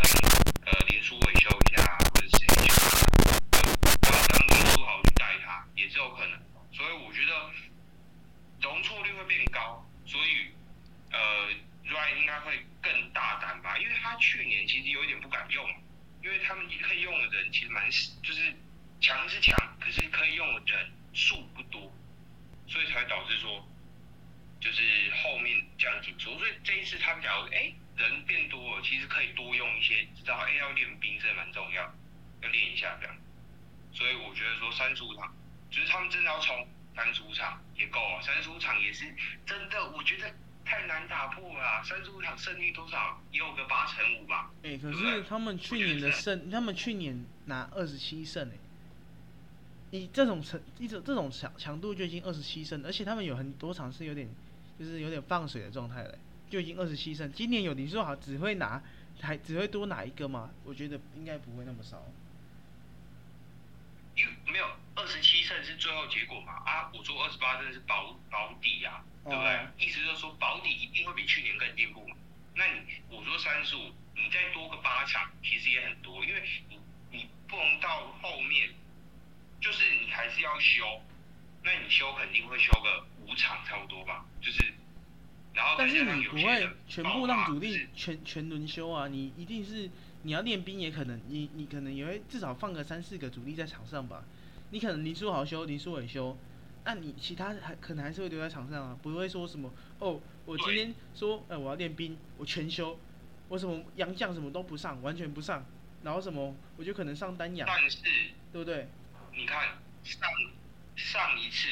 [0.00, 0.16] 可能
[0.64, 2.72] 呃林书伟修一下，或者谁休，
[4.02, 6.40] 然后让林书豪去带他，也是有可能。
[6.72, 7.50] 所以我觉得
[8.62, 10.48] 容错率会变高，所以
[11.12, 11.18] 呃
[11.84, 15.68] Ryan 应该会更大胆吧，因为他去年其实有点不敢用。
[16.22, 17.88] 因为他们可以用的人其实蛮
[18.20, 18.52] 就是
[19.00, 21.92] 强是强，可是可以用的人数不多，
[22.66, 23.64] 所以才导致说
[24.60, 24.82] 就是
[25.22, 26.36] 后面这样紧缩。
[26.38, 31.82] 所以这一次他们假如哎人变多了，其实可以多用一些，知道哎要练兵这蛮重要，
[32.42, 33.16] 要练一下这样。
[33.92, 35.34] 所以我觉得说三十五场，
[35.70, 39.04] 就是他们真的要冲三十五场也够啊，三十五场也是
[39.46, 40.32] 真的，我觉得。
[40.68, 43.22] 太难打破了，三十五场胜率多少？
[43.30, 44.50] 也有个八成五吧。
[44.64, 48.54] 哎，可是他们去年的胜，他们去年拿二十七胜哎，
[49.92, 54.28] 以这种成一种这种强强度就已经二十七胜，而且他们有很多场是有点
[54.78, 56.18] 就是有点放水的状态了，
[56.50, 57.32] 就已经二十七胜。
[57.32, 58.82] 今年有你说好只会拿
[59.20, 60.50] 还只会多拿一个吗？
[60.64, 62.02] 我觉得应该不会那么少。
[64.14, 66.52] 因为没有二十七胜是最后结果嘛？
[66.64, 69.04] 啊，我说二十八胜是保保底呀。
[69.28, 69.84] 对不对？
[69.84, 72.14] 意思就是说保底一定会比去年更进步嘛。
[72.54, 76.78] 那你我说三十五，你再多个八场，其实也很多，因为你
[77.10, 78.70] 你不能到后面，
[79.60, 81.02] 就是你还是要修，
[81.64, 84.72] 那你修肯定会修个五场差不多吧，就是，
[85.54, 89.90] 然后但是你不会全部让主力全全轮休啊，你一定是
[90.22, 94.24] 你要练兵也可能，你你可能也会至少放个三四个主力在场上吧，
[94.70, 96.36] 你可能林书豪休，林书伟休。
[96.84, 102.96] 那你其他还可能还是会留在场上啊，不会说什么哦，我今天说，哎，我要练兵，我全休，
[103.48, 105.66] 我什么杨将什么都不上，完全不上，
[106.04, 107.98] 然后什么，我就可能上单养，但是，
[108.52, 108.86] 对不对？
[109.34, 110.30] 你看上
[110.94, 111.66] 上一次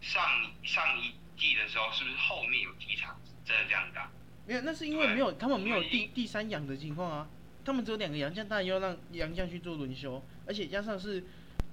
[0.00, 0.22] 上
[0.62, 4.10] 上一季的时候，是不是后面有几场真的这样打？
[4.46, 7.28] 没有，那是因为没有他们没有第第三阳的情况啊，
[7.64, 11.24] 他们只有两个洋将，当然要让洋将去做轮休，而且加上是。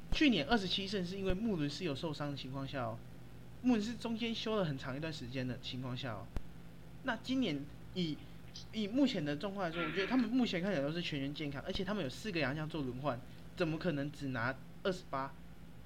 [0.09, 2.97] 去年二十七胜是因为穆伦是有受伤的情况下哦，
[3.61, 6.25] 穆伦是中间休了很长一段时间的情况下哦，
[7.03, 7.61] 那今年
[7.93, 8.17] 以
[8.71, 13.19] 以目前的状况来说，我觉得他们目前看起来都是全员健康，而且他们有四个洋将做轮换，
[13.57, 15.33] 怎么可能只拿二十八？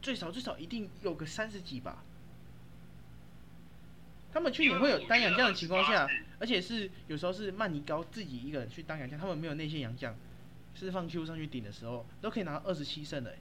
[0.04, 2.04] 最少最少一定有个三十几吧？
[4.34, 6.08] 他们去年会有单洋将的情况下，
[6.40, 10.16] 而且是有时候是曼尼高自己一个人去当洋将，他们没有内线杨将，
[10.74, 13.36] 是放 Q 上去顶的时候，都可以拿到二十七胜的。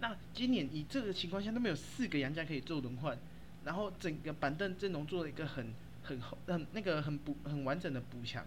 [0.00, 3.18] 那今年以这个情况下他们有四个杨将可以做轮换，
[3.64, 8.46] 然后整个板凳阵容做了一个很很很那个很补很完整的补强，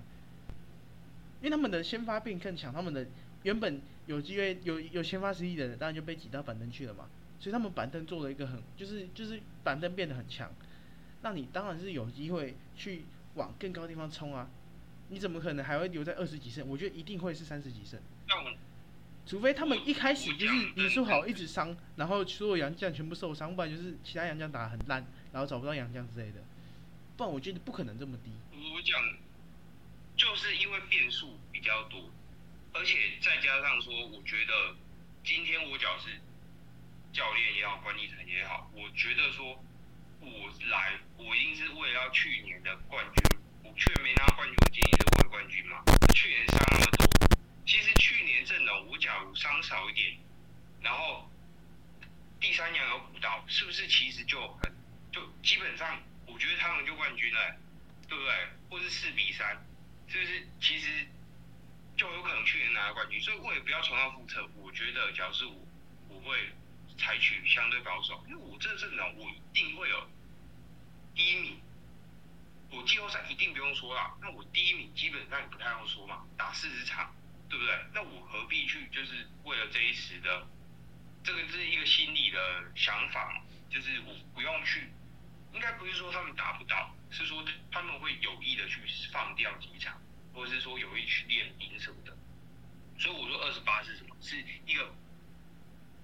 [1.42, 3.06] 因为他们的先发变更强，他们的
[3.44, 10.50] 原本有机会有有先发实力的人当然就被挤到板凳去了嘛，所以他们板凳做了一个很就是就是板凳变得很强，
[11.21, 13.05] 那你当然是有机会去
[13.36, 14.49] 往更高地方冲啊，
[15.10, 16.67] 你怎么可能还会留在二十几胜？
[16.67, 17.99] 我觉得一定会是三十几胜。
[19.23, 26.41] 除非他们一开始就是林书豪一直伤，然后所有洋将全部受伤，不然就是其他洋将打得很烂，然后找不到洋将之类的，
[27.15, 28.31] 不然我觉得不可能这么低。
[28.51, 28.99] 我讲，
[30.17, 32.10] 就是因为变数比较多，
[32.73, 34.75] 而且再加上说，我觉得
[35.23, 36.19] 今天我脚是
[37.13, 39.63] 教练也好，管理层也好，我觉得说
[40.21, 45.84] 我来，我一定是为了要去年的冠军，我却没拿冠军，我今年是为了冠军嘛？
[46.13, 47.38] 去年伤那么多。
[47.65, 50.17] 其实去年阵容，我假如伤少一点，
[50.81, 51.29] 然后
[52.39, 54.71] 第三年有补到，是不是其实就很
[55.12, 57.55] 就基本上，我觉得他们就冠军了，
[58.07, 58.47] 对不对？
[58.69, 59.65] 或是四比三，
[60.07, 61.07] 是不是其实
[61.97, 63.19] 就有可能去年拿冠军？
[63.21, 64.47] 所以我也不要重蹈覆辙。
[64.55, 65.65] 我觉得，假如是我，
[66.10, 66.38] 我会
[66.97, 70.10] 采取相对保守，因为我这阵容我一定会有，
[72.91, 74.17] 季后赛一定不用说了。
[74.21, 77.15] 那我第一名基本上也不太用说嘛，打四十场。
[77.51, 77.75] 对不对？
[77.93, 78.88] 那我何必去？
[78.93, 80.47] 就是为了这一时的，
[81.21, 83.43] 这个是一个心理的想法。
[83.69, 84.89] 就是我不用去，
[85.51, 88.80] 应该不是说他们达不到，是说他们会有意的去
[89.12, 90.01] 放掉几场，
[90.34, 92.17] 或者是说有意去练兵什么的。
[92.97, 94.15] 所以我说二十八是什么？
[94.21, 94.89] 是一个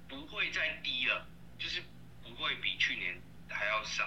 [0.10, 1.82] 不会再低了，就是
[2.23, 4.06] 不会比去年还要少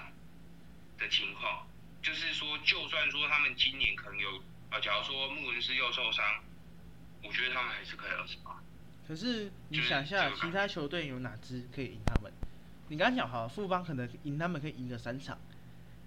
[0.99, 1.67] 的情况。
[2.01, 6.25] 就是说，就算说他们今年可能有，啊，假如说穆伦斯又受伤。
[7.23, 8.59] 我觉得他们还是可以二十八。
[9.07, 12.33] 可是你想一下，其他球队有哪支可以赢他们？
[12.87, 15.37] 你刚刚讲好，富邦可能赢他们可以赢个三场，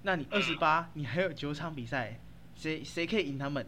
[0.03, 2.19] 那你二十八，你还有九场比赛，
[2.57, 3.65] 谁谁可以赢他们？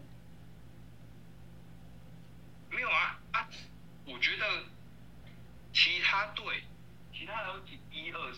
[2.69, 3.49] 没有啊啊！
[4.05, 4.65] 我觉得
[5.73, 6.65] 其他队，
[7.15, 8.35] 其他有几一二，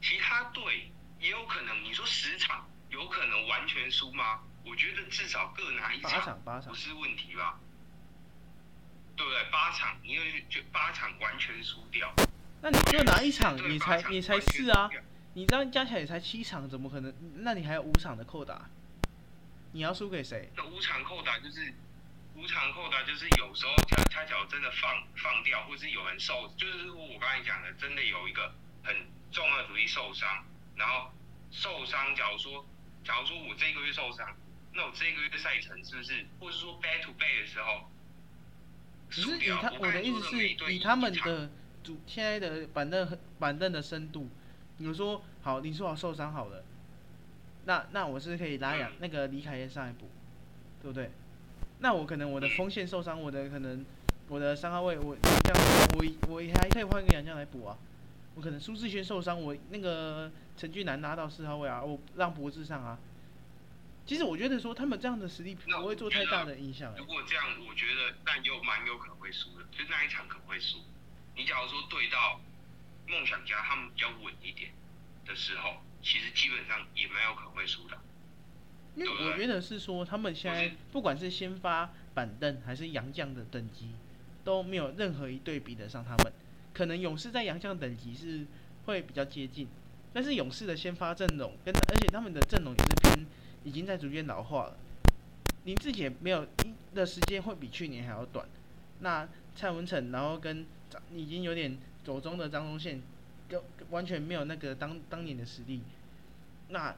[0.00, 4.40] 其他队也有可能，你说十场有可能完全输吗？
[4.64, 7.60] 我觉得至少各拿一场不是问题吧？
[9.14, 9.44] 对不对？
[9.52, 12.10] 八场，因为就八场完全输掉，
[12.62, 14.88] 那你就拿一场，你才你才四啊
[15.34, 17.12] 你这样加起来也才七场，怎么可能？
[17.44, 18.62] 那你还有五场的扣打，
[19.72, 20.50] 你要输给谁？
[20.56, 21.74] 那五场扣打就是
[22.34, 28.96] 五场扣打，就是有时候他他假如真的放放掉，或是有人受，就是说我刚才讲的，真的有一个很
[29.30, 30.42] 重要的主力受伤，
[30.76, 31.12] 然后
[31.50, 32.64] 受伤，假如说
[33.06, 34.26] 假如说我这个月受伤，
[34.74, 37.88] 那我这个月赛程是不是，或是说 back to back 的时候
[39.08, 39.48] 只是以？
[39.62, 41.48] 他我的意思是以他们的
[41.84, 44.28] 主现在的板凳板凳的深度，
[44.76, 46.64] 比如说好林书豪受伤好了，
[47.64, 50.10] 那那我是可以拉杨嗯那个李凯燕上来补，
[50.82, 51.12] 对不对？
[51.78, 53.86] 那我可能我的锋线受伤，我的可能
[54.26, 55.62] 我的三号位我这样
[55.94, 57.78] 我我还可以换一个杨将来补啊。
[58.36, 62.98] 我可能苏志轩受伤，我那个陈俊南拿到四号位啊，我让博智上啊。
[64.04, 67.06] 其实我觉得说他们这样的实力不会做太大的影响、欸如。
[67.06, 70.78] 果这样，我觉得但有蛮有可能会输的，就那一场可能会输。
[71.34, 72.38] 你假如说对到
[73.08, 74.70] 梦想家他们比较稳一点
[75.24, 77.98] 的时候，其实基本上也蛮有可能会输的。
[78.96, 83.94] 因为我觉得是说，他们现在不管是先发板凳还是洋将的等级，
[84.44, 86.32] 都没有任何一队比得上他们。
[86.76, 88.44] 可能勇士在洋将等级是
[88.84, 89.66] 会比较接近，
[90.12, 93.26] 但是勇士的先发阵容跟而且他们的阵容也是偏
[93.64, 94.76] 已经在逐渐老化了。
[95.64, 98.46] 林志杰没有一的时间会比去年还要短。
[99.00, 103.00] 那蔡文成，然后跟张已经有点走中的张宗宪，
[103.48, 103.58] 跟
[103.88, 105.80] 完全没有那个当当年的实力。
[106.68, 106.94] 那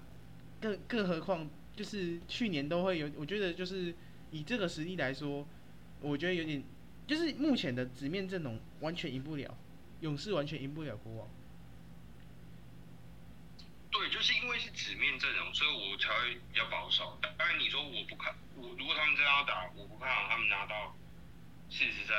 [0.61, 3.95] 更更何况就是去年都会有，我觉得就是
[4.33, 5.47] 以这个实力来说，
[6.01, 6.65] 我觉得有点，
[7.07, 9.57] 就是目前的纸面阵容完全赢不了，
[10.01, 11.29] 勇士完全赢不了国王。
[13.91, 17.19] 对，就是因为是纸面阵容，所以我才会比较保守。
[17.23, 20.95] 当然你说我不看，我如果他们真要打，我不看好他们拿到
[21.71, 22.17] 四十胜。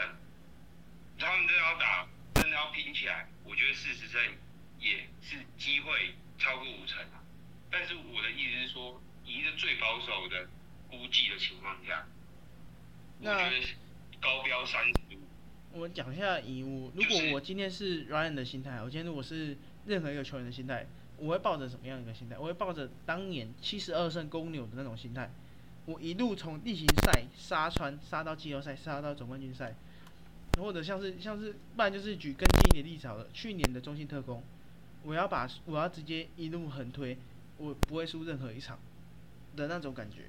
[1.19, 4.21] 他们真要打，真的要拼起来，我觉得四十胜
[4.79, 7.23] 也是机会超过五成啊。
[7.69, 10.49] 但是我的意思是说，以一个最保守的
[10.89, 12.07] 估计的情况下，
[13.19, 13.75] 我觉得
[14.19, 15.18] 高标三十。
[15.71, 19.55] 我们讲一下，以我如果我今天是 Ryan 的心态，我今天如果是
[19.85, 22.37] 任何一个球员的心态，我会抱着什么样一个心态？
[22.37, 25.29] 我会抱着当年七十二胜公牛的那种心态，
[25.85, 29.75] 我一路从例行赛杀穿，杀到季后赛，杀到总冠军赛，
[30.57, 34.41] 或者像是像是，不然就是举更近一点例子好了，去年的中信特工，
[35.03, 37.15] 我要把我要直接一路横推，
[37.57, 38.79] 我不会输任何一场
[39.55, 40.23] 的那种感觉。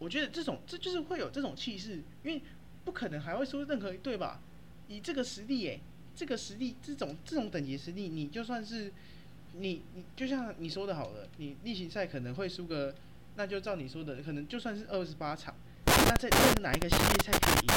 [0.00, 2.42] 我觉得这种这就是会有这种气势，因为
[2.84, 4.40] 不可能还会输任何一队吧？
[4.88, 5.80] 以这个实力，诶，
[6.16, 8.92] 这个实力，这种这种等级实力，你就算是
[9.52, 12.94] 你你就像你说的好了，你例行赛可能会输个，
[13.36, 15.54] 那就照你说的，可能就算是二十八场，
[15.86, 17.74] 那在在哪一个系列赛可以赢？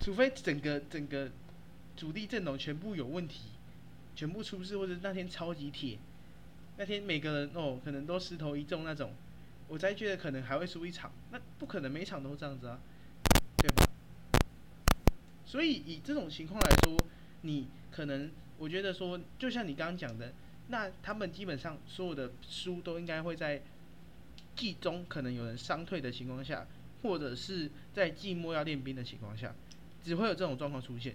[0.00, 1.30] 除非整个整个
[1.96, 3.42] 主力阵容全部有问题，
[4.16, 5.98] 全部出事，或者那天超级铁，
[6.76, 9.12] 那天每个人哦可能都石头一中那种，
[9.68, 12.78] 我才觉得可能还会输一场，那不可能每场都这样子啊，
[15.46, 16.96] 所以以这种情况来说，
[17.42, 20.32] 你可能我觉得说，就像你刚刚讲的，
[20.68, 23.62] 那他们基本上所有的输都应该会在
[24.56, 26.66] 季中可能有人伤退的情况下，
[27.02, 29.54] 或者是在季末要练兵的情况下，
[30.02, 31.14] 只会有这种状况出现。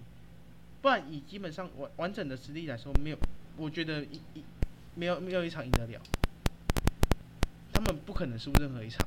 [0.82, 3.18] 不然以基本上完完整的实力来说，没有，
[3.58, 4.44] 我觉得一一
[4.96, 6.02] 没有没有一场赢得了，
[7.74, 9.06] 他们不可能输任何一场。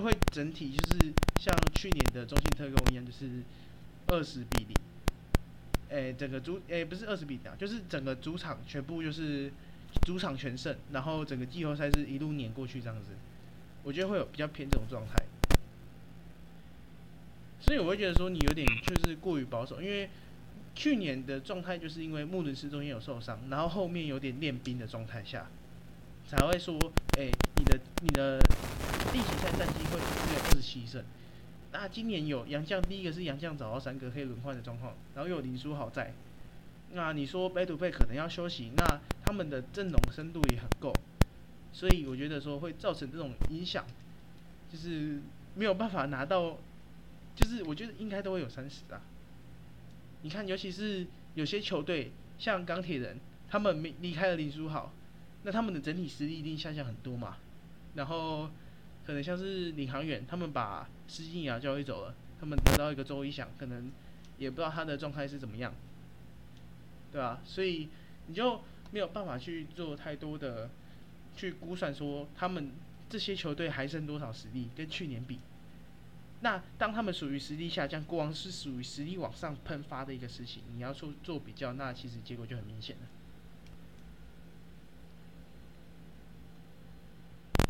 [0.00, 3.42] 会整体就是像去年的中信特工一样，就是
[4.06, 4.74] 二十比零。
[5.90, 9.52] 诶、整个主诶、不是二十比零，就是整个主场全部就是
[10.06, 13.10] 主场全胜，然后整个季后赛是一路碾过去这样子。
[13.82, 15.14] 我觉得会有比较偏这种状态，
[17.60, 20.08] 所以我会觉得说你有点就是过于保守，因为
[20.74, 25.46] 去年的状态就是因为穆伦斯中间有受伤，然后后面有点练兵的状态下，
[26.26, 26.78] 才会说，
[27.18, 28.40] 诶、你的你的
[29.12, 31.04] 例行赛战绩会只有二十七胜。
[31.70, 36.12] 那今年有杨将，第一个是杨将找到三个可以轮换的状况，然后又有林书豪在。
[36.92, 40.92] 那你说 back to b a 可能要休息，那他们的阵容深度也很够，
[41.72, 43.84] 所以我觉得说会造成这种影响，
[44.70, 45.20] 就是
[45.54, 46.58] 没有办法拿到，
[47.34, 49.00] 就是我觉得应该都会有三十啊。
[50.20, 54.92] 你看，尤其是有些球队像钢铁人，他们没离开了林书豪，
[55.44, 57.38] 那他们的整体实力一定下降很多嘛。
[57.94, 58.50] 然后
[59.06, 63.90] 可能像是领航员，他们把施晋尧交易走了，他们得到一个周一翔，可能
[64.38, 65.74] 也不知道他的状态是怎么样，
[67.10, 67.88] 对吧、所以
[68.26, 70.70] 你就没有办法去做太多的
[71.36, 72.70] 去估算说他们
[73.08, 75.38] 这些球队还剩多少实力跟去年比。
[76.40, 83.02] 那当他们属于实力下降，国王是属于实力往上喷发的一个事情，你要做做比较，那其实结果就很明显了。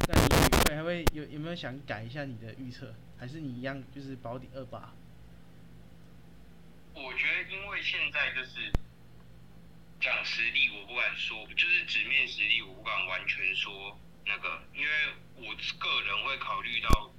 [0.09, 4.93] 那还会有有没有想改一下你的预测，还是你一样就是保底二八？
[6.95, 8.70] 我觉得因为现在就是
[10.01, 14.91] 讲实力，我不敢说，就是纸面实力，我不敢完全说那个，因为
[15.37, 17.11] 我个人会考虑到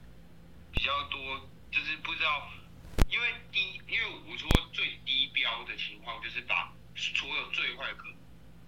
[0.71, 2.51] 比较多，就是不知道，
[3.09, 8.15] 因为低，因为我说最低标的情况就是把所有最坏可能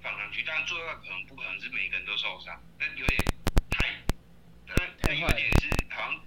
[0.02, 3.20] 放上去，但最坏可能不可能是每个人都受伤，那有点，
[4.68, 6.22] 那那有点是好像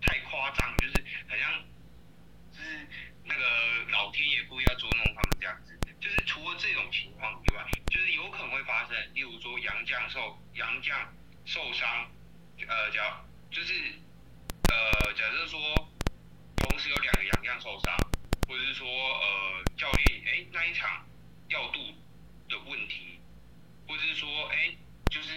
[0.00, 1.64] 太夸张，就是好像
[2.52, 2.86] 就是
[3.24, 5.78] 那个老天爷故意要捉弄他们这样子。
[6.00, 11.14] 就是除了这种情况以外，就是有可能会发生，例如说杨将受杨将
[11.44, 12.10] 受伤，
[12.66, 13.74] 呃，假就是
[14.70, 15.60] 呃，假设说
[16.56, 17.94] 同时有两个杨将受伤，
[18.48, 21.06] 或者是说呃教练哎那一场
[21.48, 21.78] 调度
[22.48, 23.20] 的问题，
[23.86, 24.74] 或者是说哎
[25.10, 25.28] 就是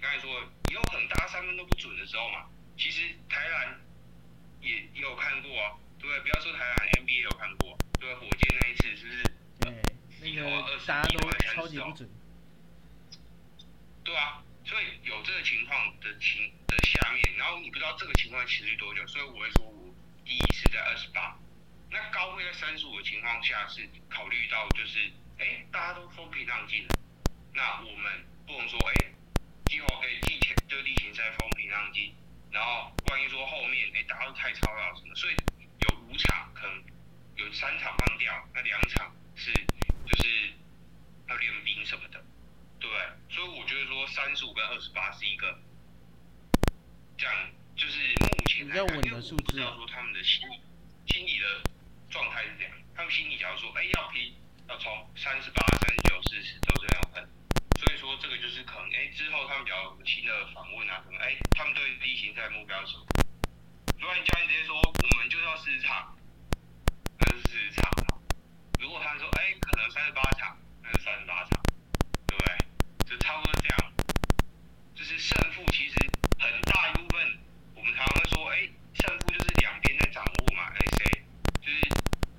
[0.00, 0.30] 刚才说
[0.68, 3.80] 也有可能大家三分都不准的时候嘛，其实台篮
[4.60, 6.20] 也也有看过啊，对不对？
[6.20, 8.14] 不要说台篮，NBA 有看过，对？
[8.14, 9.22] 火箭那一次是不是？
[9.60, 9.82] 对，
[10.20, 12.08] 那个大家都超级不准。
[14.04, 19.94] 对啊，所以有这个情况的情的下面，然后你不知道这个情况持续多久，所以我会说我
[20.24, 21.36] 第一次在二十八，
[21.90, 26.88] 那高会在三十五的情况下是考虑到就是，哎，大家都风平浪静了，
[27.54, 29.12] 那我们不能说哎，
[29.66, 32.14] 季后哎季前就例行赛风平浪静，
[32.50, 35.34] 然后万一说后面哎打到太超了什么，所以
[35.80, 36.82] 有五场可能
[37.36, 40.52] 有三场放掉，那两场是就是
[41.28, 42.24] 要练兵什么的。
[42.78, 42.90] 对？
[43.28, 45.58] 所以我觉得说三十五跟二十八是一个
[47.16, 47.34] 这样，
[47.74, 49.00] 就是目前来看，因为我
[49.36, 50.60] 不知道说他们的心理
[51.08, 51.62] 心理的
[52.10, 52.72] 状态是怎样。
[52.94, 54.34] 他们心里假如说，哎，要拼，
[54.68, 57.28] 要从三十八、三十九、四十都这样分。
[57.78, 63.06] 所以说这个就是可能，哎，之后他们比较新的访问啊，可能哎，他们对例行赛目标是什么？
[63.98, 66.16] 如果你教练直接说我们就要四十场，
[67.18, 67.90] 那就四十场。
[68.78, 71.60] 如果他说，哎，可能三十八场，那就三十八场。
[72.26, 72.58] 对不对？
[73.06, 73.92] 就差不多这样，
[74.94, 75.94] 就是胜负其实
[76.38, 77.38] 很大一部分，
[77.74, 81.22] 我们常常会说，哎，胜负就是两边在掌握嘛，哎谁，
[81.62, 81.80] 就是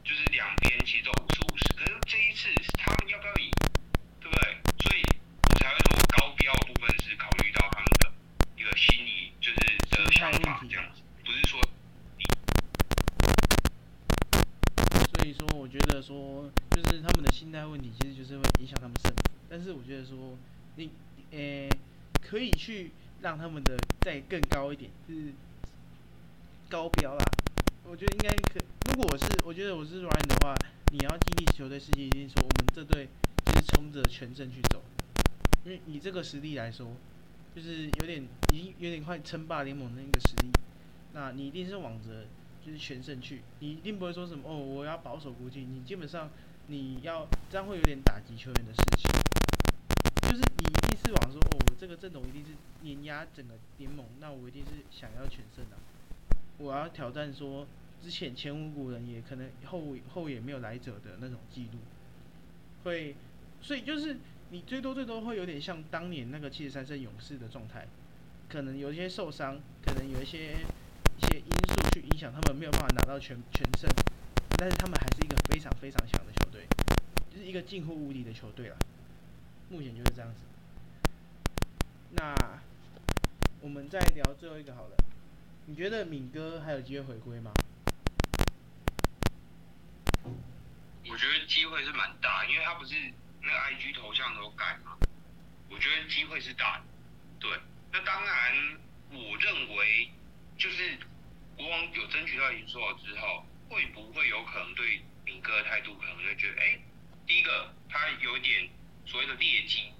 [0.04, 3.50] 就是两边其实都五十五十，可是这一次他们要不要赢，
[4.20, 4.58] 对不对？
[6.28, 8.12] 高标的部分是考虑到他们的
[8.58, 9.56] 一个心理就是
[9.96, 11.58] 的想法这样子，不是说。
[15.16, 19.18] 所以说，我觉得说，就是他们的心态问题，其实就是会影响他们胜负。
[19.50, 20.38] 但是我觉得说，
[20.76, 20.92] 你，
[21.32, 21.70] 诶、
[22.22, 25.32] 可以去让他们的再更高一点，就是
[26.68, 27.24] 高标啦。
[27.86, 28.60] 我觉得应该可。
[28.90, 30.54] 如果我是，我觉得我是 Ryan 的话，
[30.92, 33.08] 你要激励球队士气，一定说我们这队
[33.46, 34.84] 就是冲着全胜去走，
[35.68, 36.96] 因为以这个实力来说，
[37.54, 40.50] 就是有点已经有点快称霸联盟的那个实力，
[41.12, 42.26] 那你一定是往着
[42.66, 46.30] 就是全胜去，你一定不会说什么哦，我要保守估计，你基本上
[46.68, 49.10] 你要这样会有点打击球员的士气，
[50.22, 52.52] 就是你一定是往说哦，我这个阵容一定是
[52.84, 55.76] 碾压整个联盟，那我一定是想要全胜的、
[56.60, 57.68] 我要挑战说
[58.02, 61.80] 之前前无古人也可能后后也没有来者的那种记录，
[62.86, 63.18] 会，
[63.62, 64.16] 所以就是
[64.50, 67.86] 你最多最多会有点像当年那个七十三胜勇士的状态，
[68.48, 70.54] 可能有一些受伤，可能有一些
[71.18, 73.90] 一些因素去影响他们没有办法拿到全全胜，
[74.58, 76.66] 但是他们还是一个非常非常强的球队，
[77.30, 78.78] 就是一个近乎无敌的球队了。
[79.70, 80.40] 目前就是这样子。
[82.12, 82.34] 那
[83.60, 84.96] 我们再聊最后一个好了，
[85.66, 87.52] 你觉得敏哥还有机会回归吗？
[91.10, 92.96] 我觉得机会是蛮大，因为他不是
[93.48, 94.98] 那个 IG 头像都改嘛，
[95.70, 96.84] 我觉得机会是大的。
[97.40, 97.50] 对，
[97.94, 98.78] 那当然，
[99.10, 100.12] 我认为
[100.58, 100.98] 就是
[101.56, 106.78] 国王有争取到赢数之后，会不会有可能对敏哥的态度可能会觉得，哎，
[107.26, 108.68] 第一个他有点
[109.06, 109.94] 所谓的劣迹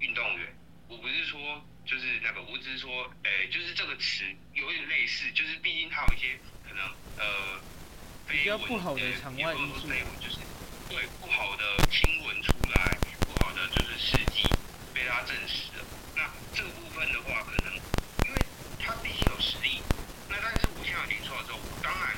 [0.00, 0.52] 运动员，
[0.88, 4.24] 我不是说就是那个，我只是说，哎，就是这个词
[4.54, 6.38] 有点类似，就是毕竟他有一些
[6.68, 6.84] 可能
[7.16, 7.60] 呃。
[8.30, 9.88] 比较不好的场外因素，
[10.22, 10.38] 就是
[10.88, 12.96] 对不好的新闻出来，
[13.26, 14.44] 不好的就是事迹
[14.94, 15.84] 被他证实了。
[16.14, 18.38] 那这个部分的话，可能因为
[18.78, 19.82] 他毕竟有实力，
[20.28, 22.14] 那但是我现在了林书豪之后，当然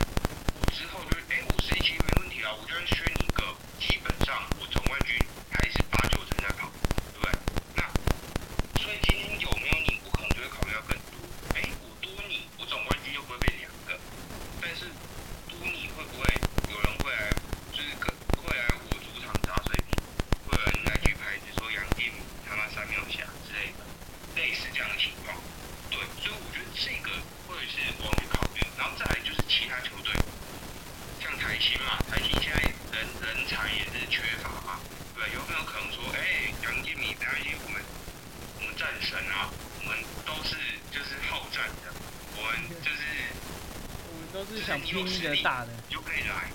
[0.61, 5.17] 我之后就是，哎，我实力其实没问题啊，我就算选你一个，基本上我总冠军
[5.51, 6.71] 还是八九成在跑，
[7.17, 7.33] 对不对？
[7.75, 7.89] 那
[8.83, 11.25] 所以今天有没有你，我可能就会考虑到更多。
[11.57, 13.99] 哎，我多你，我总冠军就不会变两个，
[14.61, 14.93] 但是
[15.49, 16.25] 多你会不会
[16.71, 17.31] 有人会来，
[17.73, 18.13] 就是可
[18.43, 20.01] 会来我主场砸水平，
[20.49, 22.11] 会有人来举牌子说杨定
[22.49, 23.85] 他妈三秒下之类的，
[24.35, 25.37] 类似这样的情况。
[25.91, 27.11] 对，所以我觉得这个
[27.47, 30.11] 会是我去考虑，然后再来就是其他球队，
[31.21, 32.59] 像台新嘛，台新现在
[32.97, 34.81] 人人才也是缺乏嘛，
[35.15, 37.83] 对，有没有可能说，哎，杨建敏，没关系，我们
[38.59, 40.57] 我们战神啊，我们都是
[40.91, 41.93] 就是好战的，
[42.37, 43.05] 我们就是
[44.09, 46.53] 我们都是想拼一个大的，就可以来，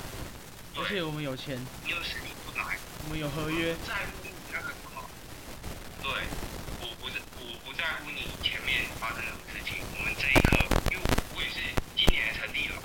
[0.78, 5.02] 而且我们有钱，你有实力不来，我们有合约，在乎你那个什么，
[6.04, 6.12] 对，
[6.80, 11.58] 我不是我不在乎你前面发生什么事情，我们这一刻，因为我也是
[11.98, 12.78] 今年才成立了，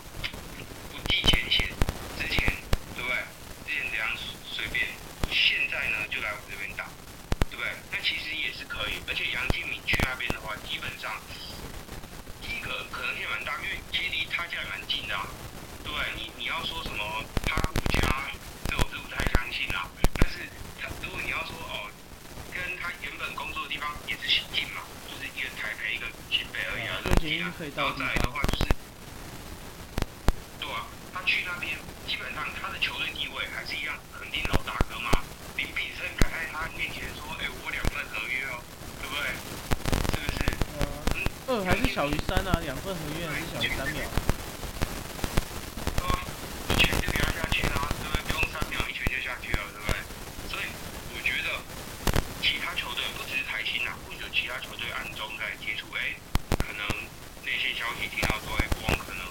[0.89, 1.69] 不计前嫌，
[2.17, 2.49] 之前
[2.97, 3.21] 对不对？
[3.69, 4.09] 之前怎样
[4.49, 4.89] 随便，
[5.29, 6.89] 现在呢就来我这边打，
[7.53, 7.69] 对不对？
[7.93, 11.21] 那其实也是可以，而且杨敬敏去那边的话，基本上
[12.41, 15.29] 第一个可能性蛮大，因为其实离他家也蛮近的、啊，
[15.85, 16.09] 对不对？
[16.17, 18.31] 你你要说什么他顾家，
[18.67, 19.89] 这我是不太相信啦。
[20.19, 20.49] 但是
[20.81, 21.91] 他如果你要说哦，
[22.53, 26.85] 跟他原本工作的地方也是近嘛，就是一个台北一个新北而已
[27.57, 28.43] 可以到的地方后再来的话。
[28.43, 28.65] 就是，
[30.61, 31.77] 对啊，他去那边
[32.07, 35.23] 基本上他的球队地位还是一样，肯定老大哥嘛。
[35.57, 38.63] 林炳胜敢在他面前说，哎、我两份合约哦，
[39.01, 39.23] 对不对？
[40.11, 40.39] 是不是？
[41.15, 44.03] 嗯，二还是小于三啊，两份合约还是小于三秒。
[45.97, 46.25] 对啊，
[46.71, 48.23] 一拳就给他下去啦，对不对？
[48.27, 50.01] 不用三秒，一拳就下去了，对不对？
[50.51, 50.65] 所以
[51.15, 51.61] 我觉得
[52.43, 56.17] 其他球队不只是台新啊，或者其他球队暗中在接触，哎，
[56.59, 56.83] 可能
[57.45, 59.23] 内线消息听到说，哎，国王可能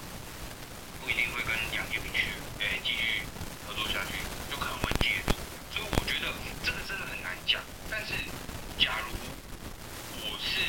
[1.02, 2.30] 不一定会跟杨建明去，
[2.62, 3.26] 哎，继续
[3.66, 4.16] 合作下去，
[4.48, 5.34] 就可能会介入。
[5.72, 6.28] 所以我觉得
[6.62, 7.60] 这个真的很难讲。
[7.90, 8.12] 但是
[8.78, 9.16] 假如
[10.20, 10.60] 我是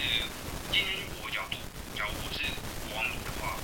[0.72, 1.58] 今天我角度，
[1.96, 2.40] 假如我是
[2.88, 3.60] 国王迷的话，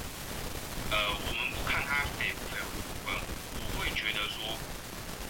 [0.92, 3.16] 呃，我们不看他肥不肥的部分，
[3.56, 4.60] 我会觉得说，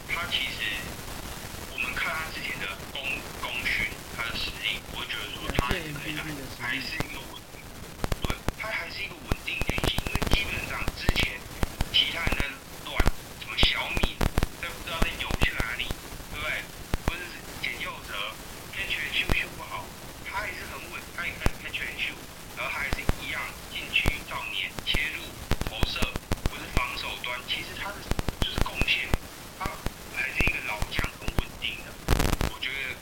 [0.10, 0.82] 他其实
[1.72, 3.06] 我们看他之前的功
[3.40, 3.86] 功勋，
[4.18, 6.26] 他的实力，我会觉得说他还是可以来，
[6.58, 7.62] 还是一个稳定，
[8.26, 11.38] 对，他还是一个稳定运行，因为基本上之前
[11.94, 12.50] 其他人在
[12.90, 12.98] 乱，
[13.40, 14.18] 什么小米
[14.62, 15.86] 在不知道在游去哪里，
[16.34, 16.64] 对不对？
[17.08, 18.14] 或者是简佑哲
[18.74, 19.84] 偏拳秀秀不好，
[20.30, 22.14] 他也是很稳，他也看偏拳秀，
[22.56, 23.42] 然后他还是一样
[23.72, 25.24] 禁区照年切入
[25.66, 26.00] 投射，
[26.52, 27.96] 或是防守端，其实他的
[28.40, 29.10] 就是贡献，
[29.58, 29.66] 他
[30.16, 31.90] 还是一个老将，很稳定的，
[32.54, 32.94] 我觉得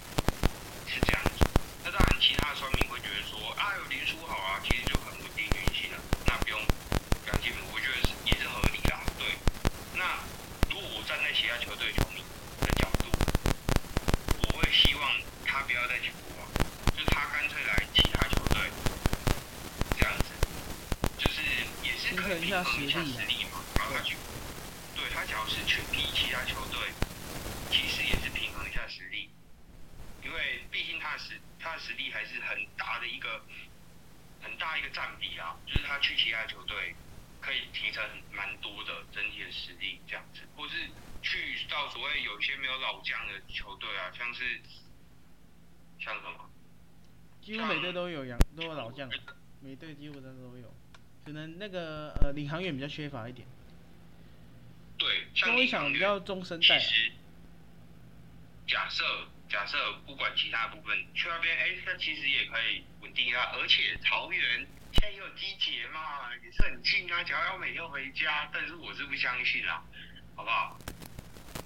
[0.88, 1.44] 是这样子。
[1.84, 6.60] 那当然，其他的酸民会觉得说，啊，有林书豪啊，其实就很稳定运行了，那不用
[7.28, 9.04] 杨建明，我觉得是也是合理啦。
[9.20, 9.36] 对，
[10.00, 10.24] 那
[10.72, 12.24] 如果我站在其他球队球迷
[12.62, 13.12] 的角度，
[14.42, 15.04] 我会希望
[15.46, 16.48] 他不要再去国王，
[16.96, 18.60] 就是他干脆来其他球队，
[19.98, 20.26] 这样子，
[21.18, 21.42] 就是
[21.84, 23.64] 也是可以平衡一下实力嘛。
[23.76, 24.16] 然后他去，
[24.96, 26.92] 对他只要是去踢其他球队，
[27.72, 29.30] 其实也是平衡一下实力，
[30.24, 33.42] 因为毕竟他的实他的实力还是很大的一个
[34.42, 36.96] 很大一个占比啊，就是他去其他球队
[37.40, 40.90] 可以提升蛮多的整体的实力这样子，或是
[41.22, 44.62] 去到所谓有一些没有老将的球队啊，像是
[46.00, 46.50] 像什么？
[47.42, 49.10] 几乎每队都有洋都有老将，
[49.62, 50.74] 每队几乎真的都有，
[51.28, 53.46] 可能那个呃领航员比较缺乏一点，
[54.98, 57.12] 对，像中一场比较中生代啊，其实
[58.66, 59.04] 假设
[59.50, 69.84] 假设不管其他部分去那边，哎，他其实也可以稳定啊，而且桃园现在也有机捷嘛，也是很近啊，只要要每天回家，但是我是不相信啦，
[70.34, 70.80] 好不好？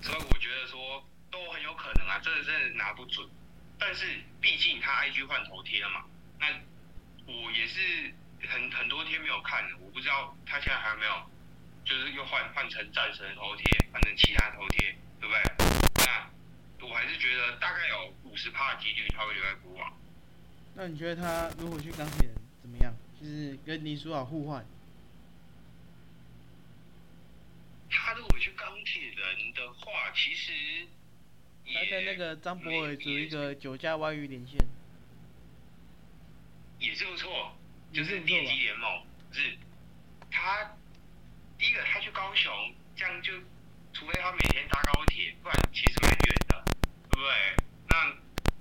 [0.02, 3.30] 所以我觉得说都很有可能啊，这个真的拿不准。
[3.78, 4.08] 但是
[4.42, 6.06] 毕竟他 IG 换头贴了嘛，
[6.40, 6.48] 那
[7.32, 8.12] 我也是
[8.48, 11.30] 很很多天没有看了，我不知道他现在还有没有，
[11.86, 15.42] 就是又换换成战神头贴，换成其他头贴，对不对？
[16.06, 19.94] 那我还是觉得大概有五十趴的几率他会留在国王。
[20.76, 22.94] 那你觉得他如果去钢铁人怎么样？
[23.20, 24.66] 就是跟林书豪互换，
[27.88, 30.52] 他如果去钢铁人的话，其实
[31.66, 34.58] 也他跟那个张博伟组一个九加外遇连线，
[36.80, 39.58] 也是不错，也就是是不错吧猎击联盟，是
[40.32, 40.78] 他
[41.58, 42.52] 第一个他去高雄，
[42.96, 43.34] 这样就
[43.94, 46.64] 除非他每天搭高铁，不然其实蛮远的，
[47.10, 47.56] 对不对？
[47.90, 48.16] 那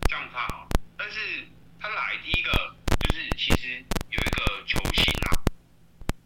[0.09, 0.69] 这样不太好。
[0.99, 1.47] 但是
[1.81, 5.41] 他来第一个就是其实有一个球星啊，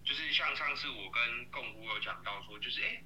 [0.05, 3.03] 就是像上次我跟共姑有讲到说，就是哎、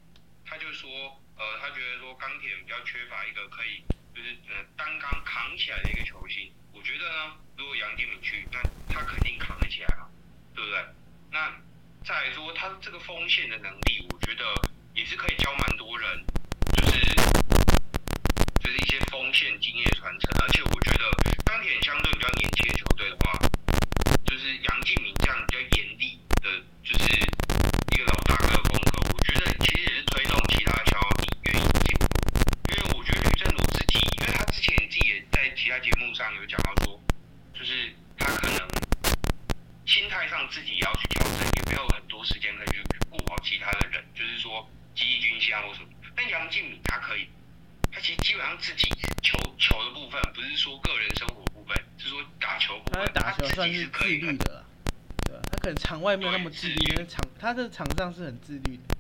[0.47, 0.89] 他就说，
[1.37, 3.85] 呃，他觉得说钢铁比较缺乏一个可以
[4.15, 6.51] 就是呃单杠扛起来的一个球星。
[6.73, 8.61] 我觉得呢，如果杨敬敏去，那
[8.93, 10.07] 他肯定扛得起来嘛，
[10.55, 10.79] 对不对？
[11.31, 11.53] 那
[12.05, 14.45] 再说他这个锋线的能力，我觉得
[14.95, 16.25] 也是可以教蛮多人，
[16.77, 17.01] 就是
[18.61, 20.31] 就是一些锋线经验传承。
[20.41, 21.11] 而且我觉得
[21.45, 23.39] 钢铁相对比较年轻的球队的话，
[24.25, 26.51] 就是杨敬敏这样比较严厉的，
[26.83, 27.05] 就是
[27.93, 32.07] 一个老大哥的风格，我觉得其实也是推动其他小小米愿意进步。
[32.71, 37.01] 因为我觉得吕正儒自己，因为他之前自己也在其他节目上有讲到说，
[37.55, 38.69] 就是他可能
[39.87, 45.63] 心态上自己也要去调整，也没有很多时间可以去顾好其他的人，就是说激励军心啊
[46.29, 47.29] 杨敬敏他可以，
[47.91, 48.89] 他其实基本上自己
[49.23, 54.65] 球球的部分，不是说个人生活部分，是说打球部分，他打球自算是自己是可以律的啦，
[55.25, 55.43] 对吧？
[55.51, 58.97] 他可能场外没有那么自律，但是场他的场上是很自律的。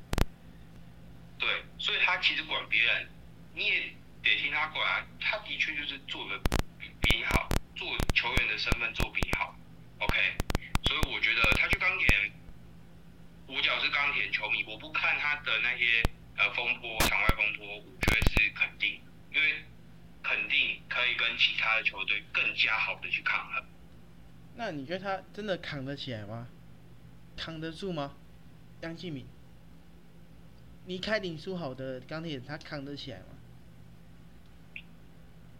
[1.38, 1.48] 对，
[1.78, 3.08] 所以他其实管别人，
[3.54, 5.06] 你也得听他管啊。
[5.20, 6.38] 他的确就是做的
[6.78, 9.54] 比比你好，做球员的身份做比你好。
[9.98, 10.16] OK，
[10.84, 12.32] 所以我觉得他去钢铁人，
[13.46, 16.02] 我只要是钢铁球迷，我不看他的那些
[16.38, 19.00] 呃风波、场外风波，我觉得是肯定，
[19.34, 19.64] 因为
[20.22, 23.64] 肯定可以跟其他的球队更加好的去抗衡。
[24.54, 26.48] 那你觉得他真的扛得起来吗？
[27.36, 28.16] 扛得住吗？
[28.82, 29.26] 杨敬敏，
[30.86, 33.26] 离开林书豪的钢铁，他扛得起来吗？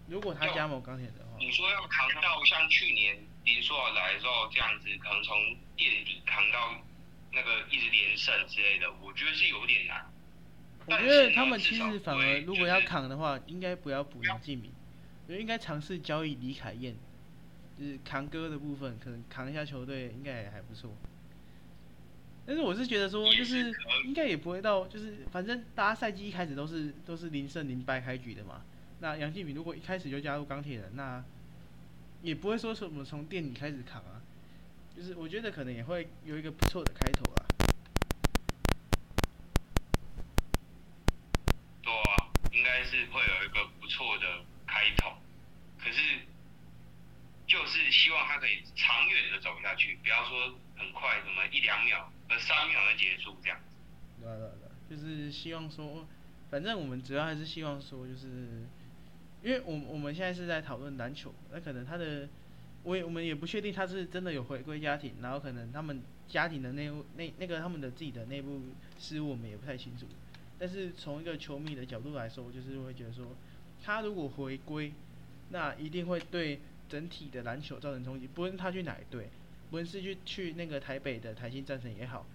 [0.06, 6.80] 如果他加盟钢铁的话，你说要扛到像去年林书豪来的时候这样子，可能从垫底扛到
[7.32, 10.10] 那个一直连胜之类的，我觉得是有点难。
[10.90, 14.72] 我觉得他们其实反而如果要扛的话，应该不要补杨敬敏，
[15.26, 16.96] 我觉得应该尝试交易李凯燕，
[17.78, 20.90] 就是扛哥的部分，可能扛一下球队应该也还不错。
[22.46, 23.70] 但是我是觉得说，就是
[24.06, 28.62] 应该也不会到，就是反正大家赛季一开始都是都是零胜零败开局的嘛。
[29.00, 31.22] 那杨敬敏如果一开始就加入钢铁人，那
[32.22, 34.22] 也不会说什么从垫底开始扛啊，
[34.96, 37.44] 就是我觉得可能也会有一个不错的开头啊。
[41.82, 45.10] 对啊，应该是会有一个不错的开头，
[45.82, 46.00] 可是
[47.44, 53.74] 就是希望他可以长远的走下去，不要说很快什么一两秒、呃三秒就结束这样子。
[54.22, 56.06] 对对对，就是希望说，
[56.50, 58.64] 反正我们主要还是希望说，就是
[59.42, 62.28] 因为我我们现在是在讨论篮球，那可能他的，
[62.84, 68.62] 我也我们也不确定他是真的有回归家庭，然后可能他们家庭的内部那那个他们的自己的内部
[69.00, 70.06] 事务我们也不太清楚，
[70.58, 73.26] 但是从一个球迷的角度来说，我就是会觉得说，
[73.82, 74.92] 他如果回归，
[75.50, 79.28] 那一定会对整体的篮球造成冲击，不论他去哪一队，
[79.70, 82.26] 不论是去去那个台北的台新战神也好。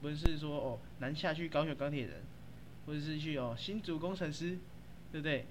[0.00, 2.22] 不论是说哦南下去高雄钢铁人，
[2.86, 4.58] 或者是去哦新竹工程师，
[5.12, 5.46] 对不对？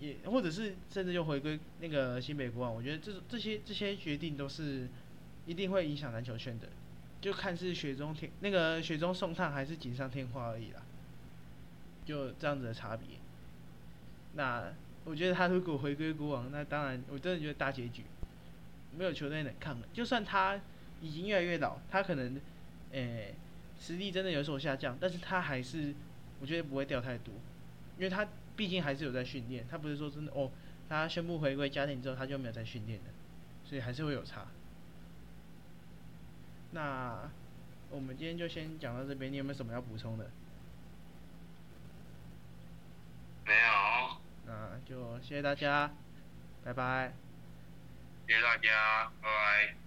[0.00, 4.88] 也或者是甚至就回归那个新北国王，我觉得这这些这些决定都是
[5.46, 6.68] 一定会影响篮球圈的，
[7.20, 10.82] 就看是雪中天那个雪中送炭还是锦上添花而已啦，
[12.04, 13.18] 就这样子的差别。
[14.34, 14.72] 那
[15.04, 18.04] 我觉得他如果回归国王，那当然我真的觉得大结局，
[18.96, 19.86] 没有球队能抗了。
[19.92, 20.60] 就算他
[21.00, 22.40] 已经越来越老，他可能
[22.92, 23.34] 诶。
[23.76, 25.92] 实力真的有所下降，但是他还是，
[26.40, 27.34] 我觉得不会掉太多，
[27.98, 30.48] 因为他毕竟还是有在训练，他不是说真的哦，
[30.88, 33.06] 他宣布回归家庭之后他就没有在训练了，
[33.64, 34.46] 所以还是会有差。
[36.70, 37.28] 那
[37.90, 40.30] 我们今天就先讲到这边，你有没有什么要补充的？
[43.44, 44.16] 没有，
[44.46, 45.90] 那就谢谢大家，
[46.64, 47.12] 拜拜。
[48.26, 49.83] 谢谢大家，拜拜。